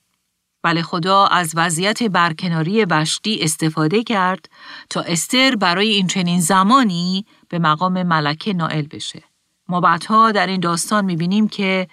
بله 0.63 0.81
خدا 0.81 1.25
از 1.25 1.53
وضعیت 1.55 2.03
برکناری 2.03 2.85
وشتی 2.85 3.39
استفاده 3.41 4.03
کرد 4.03 4.49
تا 4.89 5.01
استر 5.01 5.55
برای 5.55 5.89
این 5.89 6.07
چنین 6.07 6.41
زمانی 6.41 7.25
به 7.49 7.59
مقام 7.59 8.03
ملکه 8.03 8.53
نائل 8.53 8.87
بشه. 8.87 9.23
ما 9.67 9.81
بعدها 9.81 10.31
در 10.31 10.47
این 10.47 10.59
داستان 10.59 11.05
می‌بینیم 11.05 11.47
که 11.47 11.87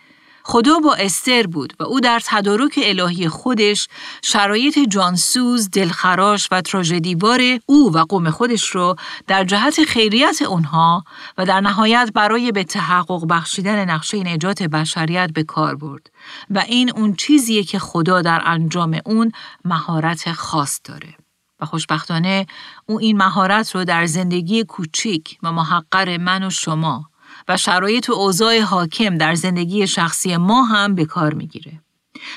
خدا 0.49 0.79
با 0.79 0.95
استر 0.95 1.47
بود 1.47 1.73
و 1.81 1.83
او 1.83 2.01
در 2.01 2.23
تدارک 2.25 2.81
الهی 2.83 3.29
خودش 3.29 3.89
شرایط 4.23 4.79
جانسوز، 4.79 5.71
دلخراش 5.71 6.49
و 6.51 6.61
تراژدیوار 6.61 7.41
او 7.67 7.93
و 7.95 8.05
قوم 8.05 8.31
خودش 8.31 8.69
رو 8.69 8.97
در 9.27 9.45
جهت 9.45 9.85
خیریت 9.85 10.43
اونها 10.43 11.05
و 11.39 11.47
در 11.47 11.61
نهایت 11.61 12.11
برای 12.15 12.53
به 12.53 12.65
تحقق 12.65 13.27
بخشیدن 13.31 13.91
نقشه 13.91 14.23
نجات 14.23 14.63
بشریت 14.63 15.31
به 15.35 15.43
کار 15.43 15.77
برد 15.77 16.11
و 16.51 16.59
این 16.59 16.91
اون 16.91 17.15
چیزیه 17.15 17.65
که 17.65 17.79
خدا 17.79 18.23
در 18.23 18.43
انجام 18.45 19.01
اون 19.05 19.33
مهارت 19.65 20.33
خاص 20.33 20.81
داره. 20.85 21.15
و 21.61 21.67
خوشبختانه 21.67 22.47
او 22.87 23.01
این 23.01 23.17
مهارت 23.17 23.75
رو 23.75 23.85
در 23.85 24.07
زندگی 24.07 24.65
کوچیک 24.65 25.39
و 25.43 25.53
محقر 25.53 26.17
من 26.17 26.43
و 26.43 26.51
شما 26.51 27.11
و 27.49 27.57
شرایط 27.57 28.09
و 28.09 28.13
اوضاع 28.13 28.61
حاکم 28.61 29.19
در 29.19 29.35
زندگی 29.35 29.87
شخصی 29.87 30.37
ما 30.37 30.65
هم 30.65 30.95
به 30.95 31.05
کار 31.05 31.35
می‌گیره. 31.35 31.81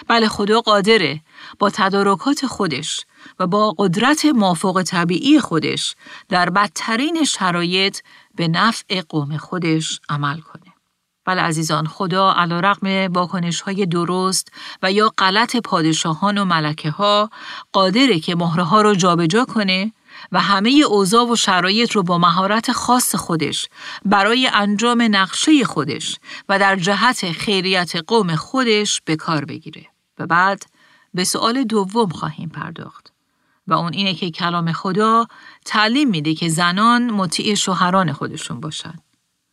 بله 0.08 0.28
خدا 0.28 0.62
قادره 0.62 1.22
با 1.60 1.70
تدارکات 1.70 2.46
خودش 2.46 3.06
و 3.40 3.48
با 3.48 3.76
قدرت 3.78 4.26
مافوق 4.26 4.84
طبیعی 4.84 5.40
خودش 5.40 5.96
در 6.30 6.50
بدترین 6.50 7.24
شرایط 7.24 8.00
به 8.36 8.48
نفع 8.48 9.02
قوم 9.10 9.38
خودش 9.38 10.00
عمل 10.10 10.40
کنه. 10.40 10.74
بله 11.26 11.42
عزیزان 11.42 11.88
خدا 11.88 12.32
علا 12.32 12.60
رقم 12.60 13.08
باکنش 13.08 13.62
های 13.62 13.86
درست 13.86 14.52
و 14.84 14.92
یا 14.92 15.14
غلط 15.18 15.56
پادشاهان 15.56 16.38
و 16.38 16.46
ملکه 16.46 16.90
ها 16.90 17.30
قادره 17.72 18.20
که 18.20 18.36
مهره 18.36 18.64
ها 18.64 18.82
رو 18.82 18.96
جابجا 18.96 19.46
کنه 19.46 19.92
و 20.32 20.40
همه 20.40 20.70
اوضاع 20.70 21.30
و 21.30 21.36
شرایط 21.36 21.92
رو 21.92 22.04
با 22.04 22.18
مهارت 22.18 22.72
خاص 22.72 23.16
خودش 23.16 23.68
برای 24.06 24.50
انجام 24.54 25.08
نقشه 25.12 25.64
خودش 25.64 26.20
و 26.50 26.60
در 26.60 26.76
جهت 26.76 27.32
خیریت 27.32 27.96
قوم 28.08 28.36
خودش 28.36 29.02
به 29.06 29.16
کار 29.16 29.46
بگیره. 29.46 29.86
و 30.20 30.28
بعد 30.28 30.64
به 31.14 31.24
سوال 31.24 31.64
دوم 31.64 32.10
خواهیم 32.10 32.50
پرداخت. 32.50 33.14
و 33.68 33.74
اون 33.74 33.94
اینه 33.94 34.14
که 34.14 34.32
کلام 34.32 34.72
خدا 34.72 35.28
تعلیم 35.66 36.10
میده 36.10 36.36
که 36.36 36.50
زنان 36.50 37.12
مطیع 37.12 37.56
شوهران 37.56 38.14
خودشون 38.14 38.60
باشن. 38.60 38.94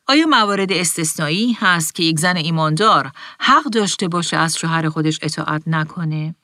آیا 0.09 0.27
موارد 0.27 0.73
استثنایی 0.73 1.53
هست 1.53 1.95
که 1.95 2.03
یک 2.03 2.19
زن 2.19 2.37
ایماندار 2.37 3.13
حق 3.41 3.65
داشته 3.65 4.09
باشه 4.09 4.37
از 4.37 4.59
شوهر 4.59 4.89
خودش 4.89 5.19
اطاعت 5.23 5.63
نکنه؟ 5.67 6.35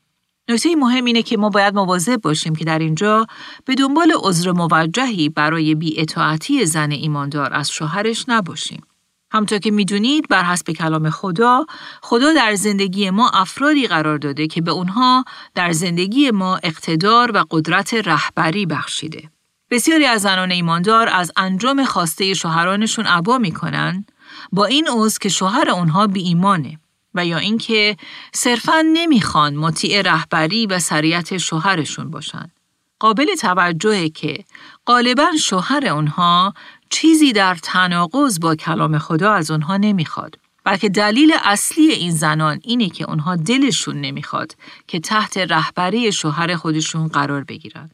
نکته 0.52 0.76
مهم 0.76 1.04
اینه 1.04 1.22
که 1.22 1.36
ما 1.36 1.48
باید 1.48 1.74
مواظب 1.74 2.16
باشیم 2.16 2.54
که 2.54 2.64
در 2.64 2.78
اینجا 2.78 3.26
به 3.64 3.74
دنبال 3.74 4.12
عذر 4.16 4.52
موجهی 4.52 5.28
برای 5.28 5.94
اطاعتی 5.96 6.66
زن 6.66 6.90
ایماندار 6.90 7.54
از 7.54 7.70
شوهرش 7.70 8.24
نباشیم. 8.28 8.82
همطور 9.30 9.58
که 9.58 9.70
می‌دونید 9.70 10.28
بر 10.28 10.42
حسب 10.42 10.72
کلام 10.72 11.10
خدا، 11.10 11.66
خدا 12.02 12.32
در 12.32 12.54
زندگی 12.54 13.10
ما 13.10 13.30
افرادی 13.34 13.86
قرار 13.86 14.18
داده 14.18 14.46
که 14.46 14.60
به 14.60 14.70
اونها 14.70 15.24
در 15.54 15.72
زندگی 15.72 16.30
ما 16.30 16.56
اقتدار 16.62 17.30
و 17.36 17.44
قدرت 17.50 17.94
رهبری 17.94 18.66
بخشیده. 18.66 19.30
بسیاری 19.70 20.04
از 20.04 20.22
زنان 20.22 20.50
ایماندار 20.50 21.08
از 21.08 21.32
انجام 21.36 21.84
خواسته 21.84 22.34
شوهرانشون 22.34 23.06
عبا 23.06 23.38
می‌کنن 23.38 24.04
با 24.52 24.64
این 24.64 24.88
عوض 24.88 25.18
که 25.18 25.28
شوهر 25.28 25.70
اونها 25.70 26.06
بی 26.06 26.22
ایمانه 26.22 26.78
و 27.14 27.27
یا 27.27 27.38
اینکه 27.38 27.96
صرفا 28.35 28.85
نمی‌خوان 28.92 29.55
مطیع 29.55 30.03
رهبری 30.03 30.66
و 30.66 30.79
سریعت 30.79 31.38
شوهرشون 31.38 32.11
باشن. 32.11 32.51
قابل 32.98 33.35
توجهه 33.35 34.09
که 34.09 34.44
غالبا 34.87 35.27
شوهر 35.40 35.87
اونها 35.87 36.55
چیزی 36.90 37.33
در 37.33 37.55
تناقض 37.55 38.40
با 38.40 38.55
کلام 38.55 38.98
خدا 38.98 39.33
از 39.33 39.51
اونها 39.51 39.77
نمی‌خواد. 39.77 40.38
بلکه 40.64 40.88
دلیل 40.88 41.33
اصلی 41.44 41.90
این 41.90 42.11
زنان 42.11 42.61
اینه 42.64 42.88
که 42.88 43.11
اونها 43.11 43.37
دلشون 43.37 44.01
نمی‌خواد 44.01 44.57
که 44.87 45.01
تحت 45.01 45.38
رهبری 45.38 46.12
شوهر 46.12 46.57
خودشون 46.57 47.09
قرار 47.09 47.44
بگیرن. 47.44 47.90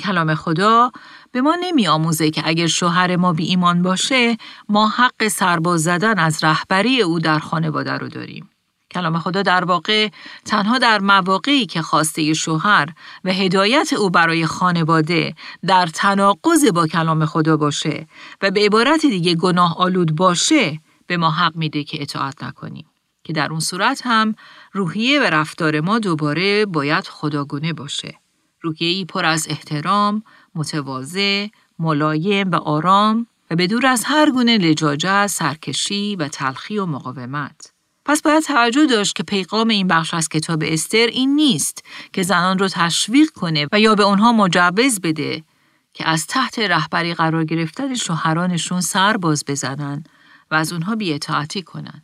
کلام 0.00 0.34
خدا 0.34 0.90
به 1.32 1.40
ما 1.40 1.56
نمی 1.60 1.88
آموزه 1.88 2.30
که 2.30 2.42
اگر 2.44 2.66
شوهر 2.66 3.16
ما 3.16 3.32
بی 3.32 3.44
ایمان 3.44 3.82
باشه 3.82 4.36
ما 4.68 4.88
حق 4.88 5.28
سرباز 5.28 5.82
زدن 5.82 6.18
از 6.18 6.44
رهبری 6.44 7.02
او 7.02 7.18
در 7.18 7.38
خانواده 7.38 7.92
رو 7.92 8.08
داریم. 8.08 8.48
کلام 8.92 9.18
خدا 9.18 9.42
در 9.42 9.64
واقع 9.64 10.08
تنها 10.44 10.78
در 10.78 11.00
مواقعی 11.00 11.66
که 11.66 11.82
خواسته 11.82 12.34
شوهر 12.34 12.88
و 13.24 13.32
هدایت 13.32 13.92
او 13.92 14.10
برای 14.10 14.46
خانواده 14.46 15.34
در 15.66 15.86
تناقض 15.86 16.64
با 16.74 16.86
کلام 16.86 17.26
خدا 17.26 17.56
باشه 17.56 18.06
و 18.42 18.50
به 18.50 18.64
عبارت 18.64 19.00
دیگه 19.06 19.34
گناه 19.34 19.78
آلود 19.78 20.16
باشه 20.16 20.80
به 21.06 21.16
ما 21.16 21.30
حق 21.30 21.56
میده 21.56 21.84
که 21.84 22.02
اطاعت 22.02 22.44
نکنیم. 22.44 22.86
که 23.24 23.32
در 23.32 23.50
اون 23.50 23.60
صورت 23.60 24.02
هم 24.04 24.34
روحیه 24.72 25.20
و 25.20 25.22
رفتار 25.22 25.80
ما 25.80 25.98
دوباره 25.98 26.66
باید 26.66 27.06
خداگونه 27.06 27.72
باشه. 27.72 28.14
روحیه‌ای 28.60 29.04
پر 29.04 29.24
از 29.24 29.46
احترام، 29.50 30.22
متواضع، 30.54 31.46
ملایم 31.78 32.50
و 32.50 32.56
آرام 32.56 33.26
و 33.50 33.56
به 33.56 33.66
دور 33.66 33.86
از 33.86 34.04
هر 34.04 34.30
گونه 34.30 34.58
لجاجت، 34.58 35.26
سرکشی 35.26 36.16
و 36.16 36.28
تلخی 36.28 36.78
و 36.78 36.86
مقاومت. 36.86 37.71
پس 38.04 38.22
باید 38.22 38.42
توجه 38.42 38.86
داشت 38.86 39.14
که 39.14 39.22
پیغام 39.22 39.68
این 39.68 39.88
بخش 39.88 40.14
از 40.14 40.28
کتاب 40.28 40.62
استر 40.66 41.06
این 41.06 41.34
نیست 41.34 41.84
که 42.12 42.22
زنان 42.22 42.58
رو 42.58 42.68
تشویق 42.68 43.30
کنه 43.30 43.66
و 43.72 43.80
یا 43.80 43.94
به 43.94 44.04
آنها 44.04 44.32
مجوز 44.32 45.00
بده 45.00 45.42
که 45.94 46.08
از 46.08 46.26
تحت 46.26 46.58
رهبری 46.58 47.14
قرار 47.14 47.44
گرفتن 47.44 47.94
شوهرانشون 47.94 48.80
سر 48.80 49.16
باز 49.16 49.44
بزنن 49.46 50.04
و 50.50 50.54
از 50.54 50.72
اونها 50.72 50.96
بیاطاعتی 50.96 51.62
کنن. 51.62 52.02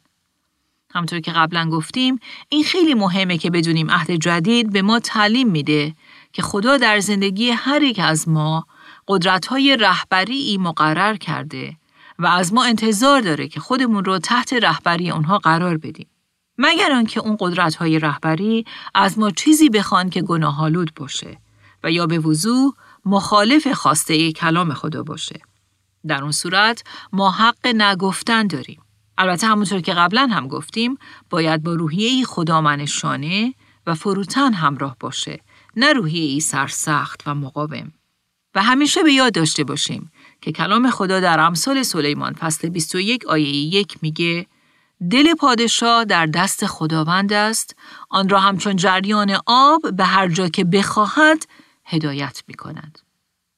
همطور 0.90 1.20
که 1.20 1.32
قبلا 1.32 1.70
گفتیم 1.70 2.18
این 2.48 2.64
خیلی 2.64 2.94
مهمه 2.94 3.38
که 3.38 3.50
بدونیم 3.50 3.90
عهد 3.90 4.11
جدید 4.11 4.72
به 4.72 4.82
ما 4.82 5.00
تعلیم 5.00 5.48
میده 5.48 5.94
که 6.32 6.42
خدا 6.42 6.76
در 6.76 7.00
زندگی 7.00 7.50
هر 7.50 7.82
یک 7.82 7.98
از 7.98 8.28
ما 8.28 8.66
قدرت‌های 9.08 9.76
رهبری 9.76 10.58
مقرر 10.58 11.16
کرده 11.16 11.76
و 12.18 12.26
از 12.26 12.52
ما 12.52 12.64
انتظار 12.64 13.20
داره 13.20 13.48
که 13.48 13.61
خودمون 13.61 14.04
رو 14.04 14.18
تحت 14.18 14.52
رهبری 14.52 15.11
اونها 15.11 15.38
قرار 15.38 15.76
بدیم. 15.76 16.07
مگر 16.59 16.92
آنکه 16.92 17.20
اون 17.20 17.37
قدرت‌های 17.40 17.98
رهبری 17.98 18.64
از 18.94 19.18
ما 19.18 19.31
چیزی 19.31 19.68
بخوان 19.68 20.11
که 20.11 20.22
گناهالود 20.22 20.94
باشه 20.94 21.38
و 21.85 21.92
یا 21.92 22.07
به 22.07 22.18
وضوح 22.18 22.72
مخالف 23.04 23.72
خواسته 23.72 24.33
کلام 24.33 24.74
خدا 24.74 25.02
باشه. 25.02 25.40
در 26.07 26.22
اون 26.22 26.33
صورت 26.33 26.85
ما 27.12 27.31
حق 27.31 27.66
نگفتن 27.66 28.46
داریم. 28.46 28.83
البته 29.18 29.46
همونطور 29.46 29.81
که 29.81 29.92
قبلا 29.94 30.28
هم 30.33 30.48
گفتیم 30.48 30.98
باید 31.31 31.62
با 31.62 31.74
روحیه 31.74 32.24
خدا 32.24 32.61
منشانه 32.61 33.54
و 33.87 33.94
فروتن 33.94 34.52
همراه 34.52 34.96
باشه 35.00 35.40
نه 35.76 35.92
روحیه 35.92 36.33
ای 36.33 36.40
سرسخت 36.40 37.22
و 37.26 37.35
مقاوم. 37.35 37.92
و 38.54 38.62
همیشه 38.62 39.02
به 39.02 39.12
یاد 39.12 39.35
داشته 39.35 39.64
باشیم 39.64 40.11
که 40.40 40.53
کلام 40.53 40.90
خدا 40.90 41.20
در 41.20 41.40
امثال 41.40 41.83
سلیمان 41.83 42.33
فصل 42.33 42.68
21 42.68 43.27
آیه 43.27 43.48
یک 43.48 43.98
میگه 44.03 44.46
دل 45.11 45.35
پادشاه 45.35 46.05
در 46.05 46.27
دست 46.27 46.66
خداوند 46.66 47.33
است 47.33 47.77
آن 48.11 48.29
را 48.29 48.40
همچون 48.40 48.77
جریان 48.77 49.38
آب 49.46 49.96
به 49.96 50.05
هر 50.05 50.29
جا 50.29 50.48
که 50.48 50.64
بخواهد 50.64 51.46
هدایت 51.85 52.42
می 52.48 52.55
کند. 52.55 52.98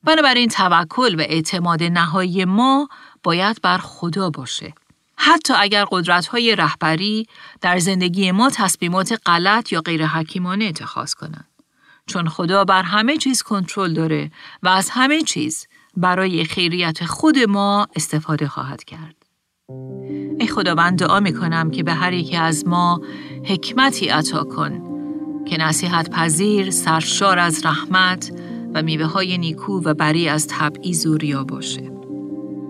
بنابراین 0.03 0.49
توکل 0.49 1.15
و 1.15 1.21
اعتماد 1.21 1.83
نهایی 1.83 2.45
ما 2.45 2.89
باید 3.23 3.63
بر 3.63 3.79
خدا 3.79 4.31
باشه. 4.31 4.75
حتی 5.17 5.55
اگر 5.57 5.85
قدرت 5.91 6.27
های 6.27 6.57
رهبری 6.57 7.27
در 7.61 7.79
زندگی 7.79 8.33
ما 8.33 8.51
تصمیمات 8.51 9.21
غلط 9.27 9.73
یا 9.73 9.81
غیر 9.81 10.07
حکیمانه 10.07 10.65
اتخاذ 10.65 11.15
کنند. 11.15 11.49
چون 12.07 12.29
خدا 12.29 12.65
بر 12.65 12.83
همه 12.83 13.17
چیز 13.17 13.43
کنترل 13.43 13.93
داره 13.93 14.31
و 14.63 14.69
از 14.69 14.91
همه 14.91 15.23
چیز 15.23 15.67
برای 16.01 16.45
خیریت 16.45 17.05
خود 17.05 17.39
ما 17.39 17.87
استفاده 17.97 18.49
خواهد 18.49 18.85
کرد. 18.85 19.17
ای 20.39 20.47
خداوند 20.47 20.99
دعا 20.99 21.21
می 21.21 21.33
کنم 21.33 21.71
که 21.71 21.83
به 21.83 21.93
هر 21.93 22.13
یکی 22.13 22.37
از 22.37 22.67
ما 22.67 23.01
حکمتی 23.45 24.09
عطا 24.09 24.45
کن 24.45 24.83
که 25.45 25.57
نصیحت 25.57 26.11
پذیر 26.11 26.71
سرشار 26.71 27.39
از 27.39 27.67
رحمت 27.67 28.33
و 28.75 28.83
میوه 28.83 29.05
های 29.05 29.39
نیکو 29.39 29.81
و 29.85 29.95
بری 29.95 30.29
از 30.29 30.47
تبعیض 30.47 31.07
و 31.07 31.45
باشه. 31.45 31.93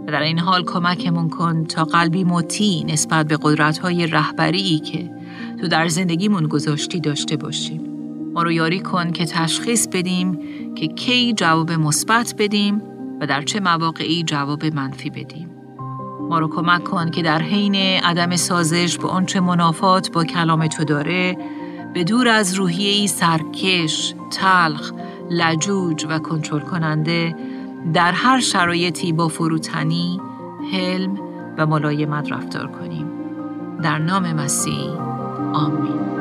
و 0.07 0.12
در 0.12 0.23
این 0.23 0.38
حال 0.38 0.64
کمکمون 0.64 1.29
کن 1.29 1.64
تا 1.64 1.85
قلبی 1.85 2.25
مطیع 2.25 2.85
نسبت 2.85 3.29
به 3.29 3.38
قدرت 3.43 3.79
های 3.79 4.07
رهبری 4.07 4.79
که 4.79 5.11
تو 5.61 5.69
در 5.69 5.88
زندگیمون 5.88 6.47
گذاشتی 6.47 7.01
داشته 7.01 7.37
باشیم. 7.37 7.81
ما 8.35 8.43
رو 8.43 8.53
یاری 8.53 8.81
کن 8.81 9.11
که 9.11 9.27
تشخیص 9.27 9.88
بدیم 9.88 10.38
که 10.75 10.87
کی 10.87 11.33
جواب 11.33 11.73
مثبت 11.73 12.35
بدیم 12.38 12.89
و 13.20 13.26
در 13.26 13.42
چه 13.42 13.61
مواقعی 13.61 14.22
جواب 14.22 14.64
منفی 14.64 15.11
بدیم. 15.11 15.50
ما 16.28 16.38
رو 16.38 16.48
کمک 16.48 16.85
کن 16.85 17.11
که 17.11 17.22
در 17.22 17.42
حین 17.42 17.74
عدم 17.74 18.37
سازش 18.37 18.98
به 18.98 19.09
آنچه 19.09 19.40
منافات 19.40 20.12
با 20.12 20.24
کلام 20.24 20.66
تو 20.66 20.85
داره 20.85 21.37
به 21.94 22.04
دور 22.04 22.28
از 22.28 22.54
روحیه 22.54 23.06
سرکش، 23.06 24.14
تلخ، 24.30 24.92
لجوج 25.30 26.06
و 26.09 26.18
کنترل 26.18 26.61
کننده 26.61 27.37
در 27.94 28.12
هر 28.12 28.40
شرایطی 28.40 29.12
با 29.12 29.28
فروتنی، 29.28 30.20
حلم 30.72 31.18
و 31.59 31.66
ملایمت 31.66 32.33
رفتار 32.33 32.66
کنیم. 32.66 33.11
در 33.83 33.98
نام 33.98 34.33
مسیح 34.33 34.90
آمین. 35.52 36.19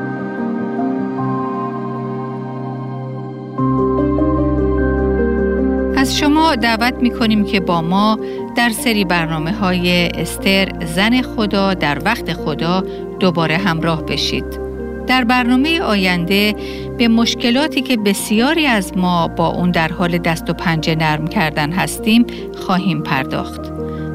از 6.10 6.18
شما 6.18 6.54
دعوت 6.56 6.94
می 6.94 7.10
کنیم 7.10 7.44
که 7.44 7.60
با 7.60 7.82
ما 7.82 8.18
در 8.56 8.70
سری 8.70 9.04
برنامه 9.04 9.52
های 9.52 10.08
استر 10.08 10.68
زن 10.84 11.22
خدا 11.22 11.74
در 11.74 11.98
وقت 12.04 12.32
خدا 12.32 12.84
دوباره 13.20 13.56
همراه 13.56 14.02
بشید. 14.02 14.44
در 15.06 15.24
برنامه 15.24 15.80
آینده 15.80 16.54
به 16.98 17.08
مشکلاتی 17.08 17.80
که 17.80 17.96
بسیاری 17.96 18.66
از 18.66 18.96
ما 18.96 19.28
با 19.28 19.46
اون 19.46 19.70
در 19.70 19.88
حال 19.88 20.18
دست 20.18 20.50
و 20.50 20.52
پنجه 20.52 20.94
نرم 20.94 21.26
کردن 21.26 21.72
هستیم 21.72 22.26
خواهیم 22.56 23.02
پرداخت. 23.02 23.60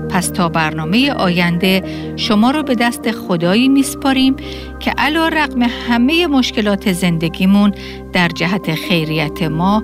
پس 0.09 0.27
تا 0.29 0.49
برنامه 0.49 1.11
آینده 1.11 1.83
شما 2.15 2.51
را 2.51 2.63
به 2.63 2.75
دست 2.75 3.11
خدایی 3.11 3.69
میسپاریم 3.69 4.35
که 4.79 4.91
علا 4.97 5.27
رقم 5.27 5.61
همه 5.61 6.27
مشکلات 6.27 6.91
زندگیمون 6.91 7.73
در 8.13 8.27
جهت 8.27 8.75
خیریت 8.75 9.43
ما 9.43 9.83